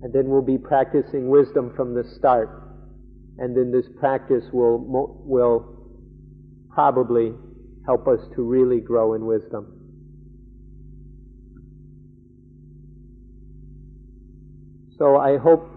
[0.02, 2.63] and then we'll be practicing wisdom from the start.
[3.38, 4.78] And then this practice will,
[5.26, 5.74] will
[6.70, 7.34] probably
[7.86, 9.80] help us to really grow in wisdom.
[14.98, 15.70] So I hope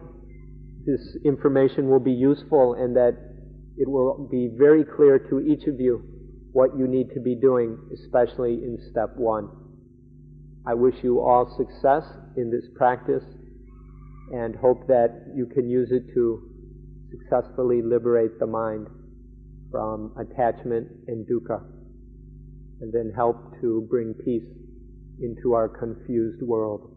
[0.84, 3.16] this information will be useful and that
[3.76, 6.02] it will be very clear to each of you
[6.52, 9.48] what you need to be doing, especially in step one.
[10.66, 12.04] I wish you all success
[12.36, 13.24] in this practice
[14.32, 16.55] and hope that you can use it to
[17.18, 18.86] successfully liberate the mind
[19.70, 21.60] from attachment and dukkha
[22.80, 24.42] and then help to bring peace
[25.20, 26.92] into our confused world.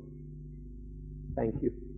[1.36, 1.89] Thank you.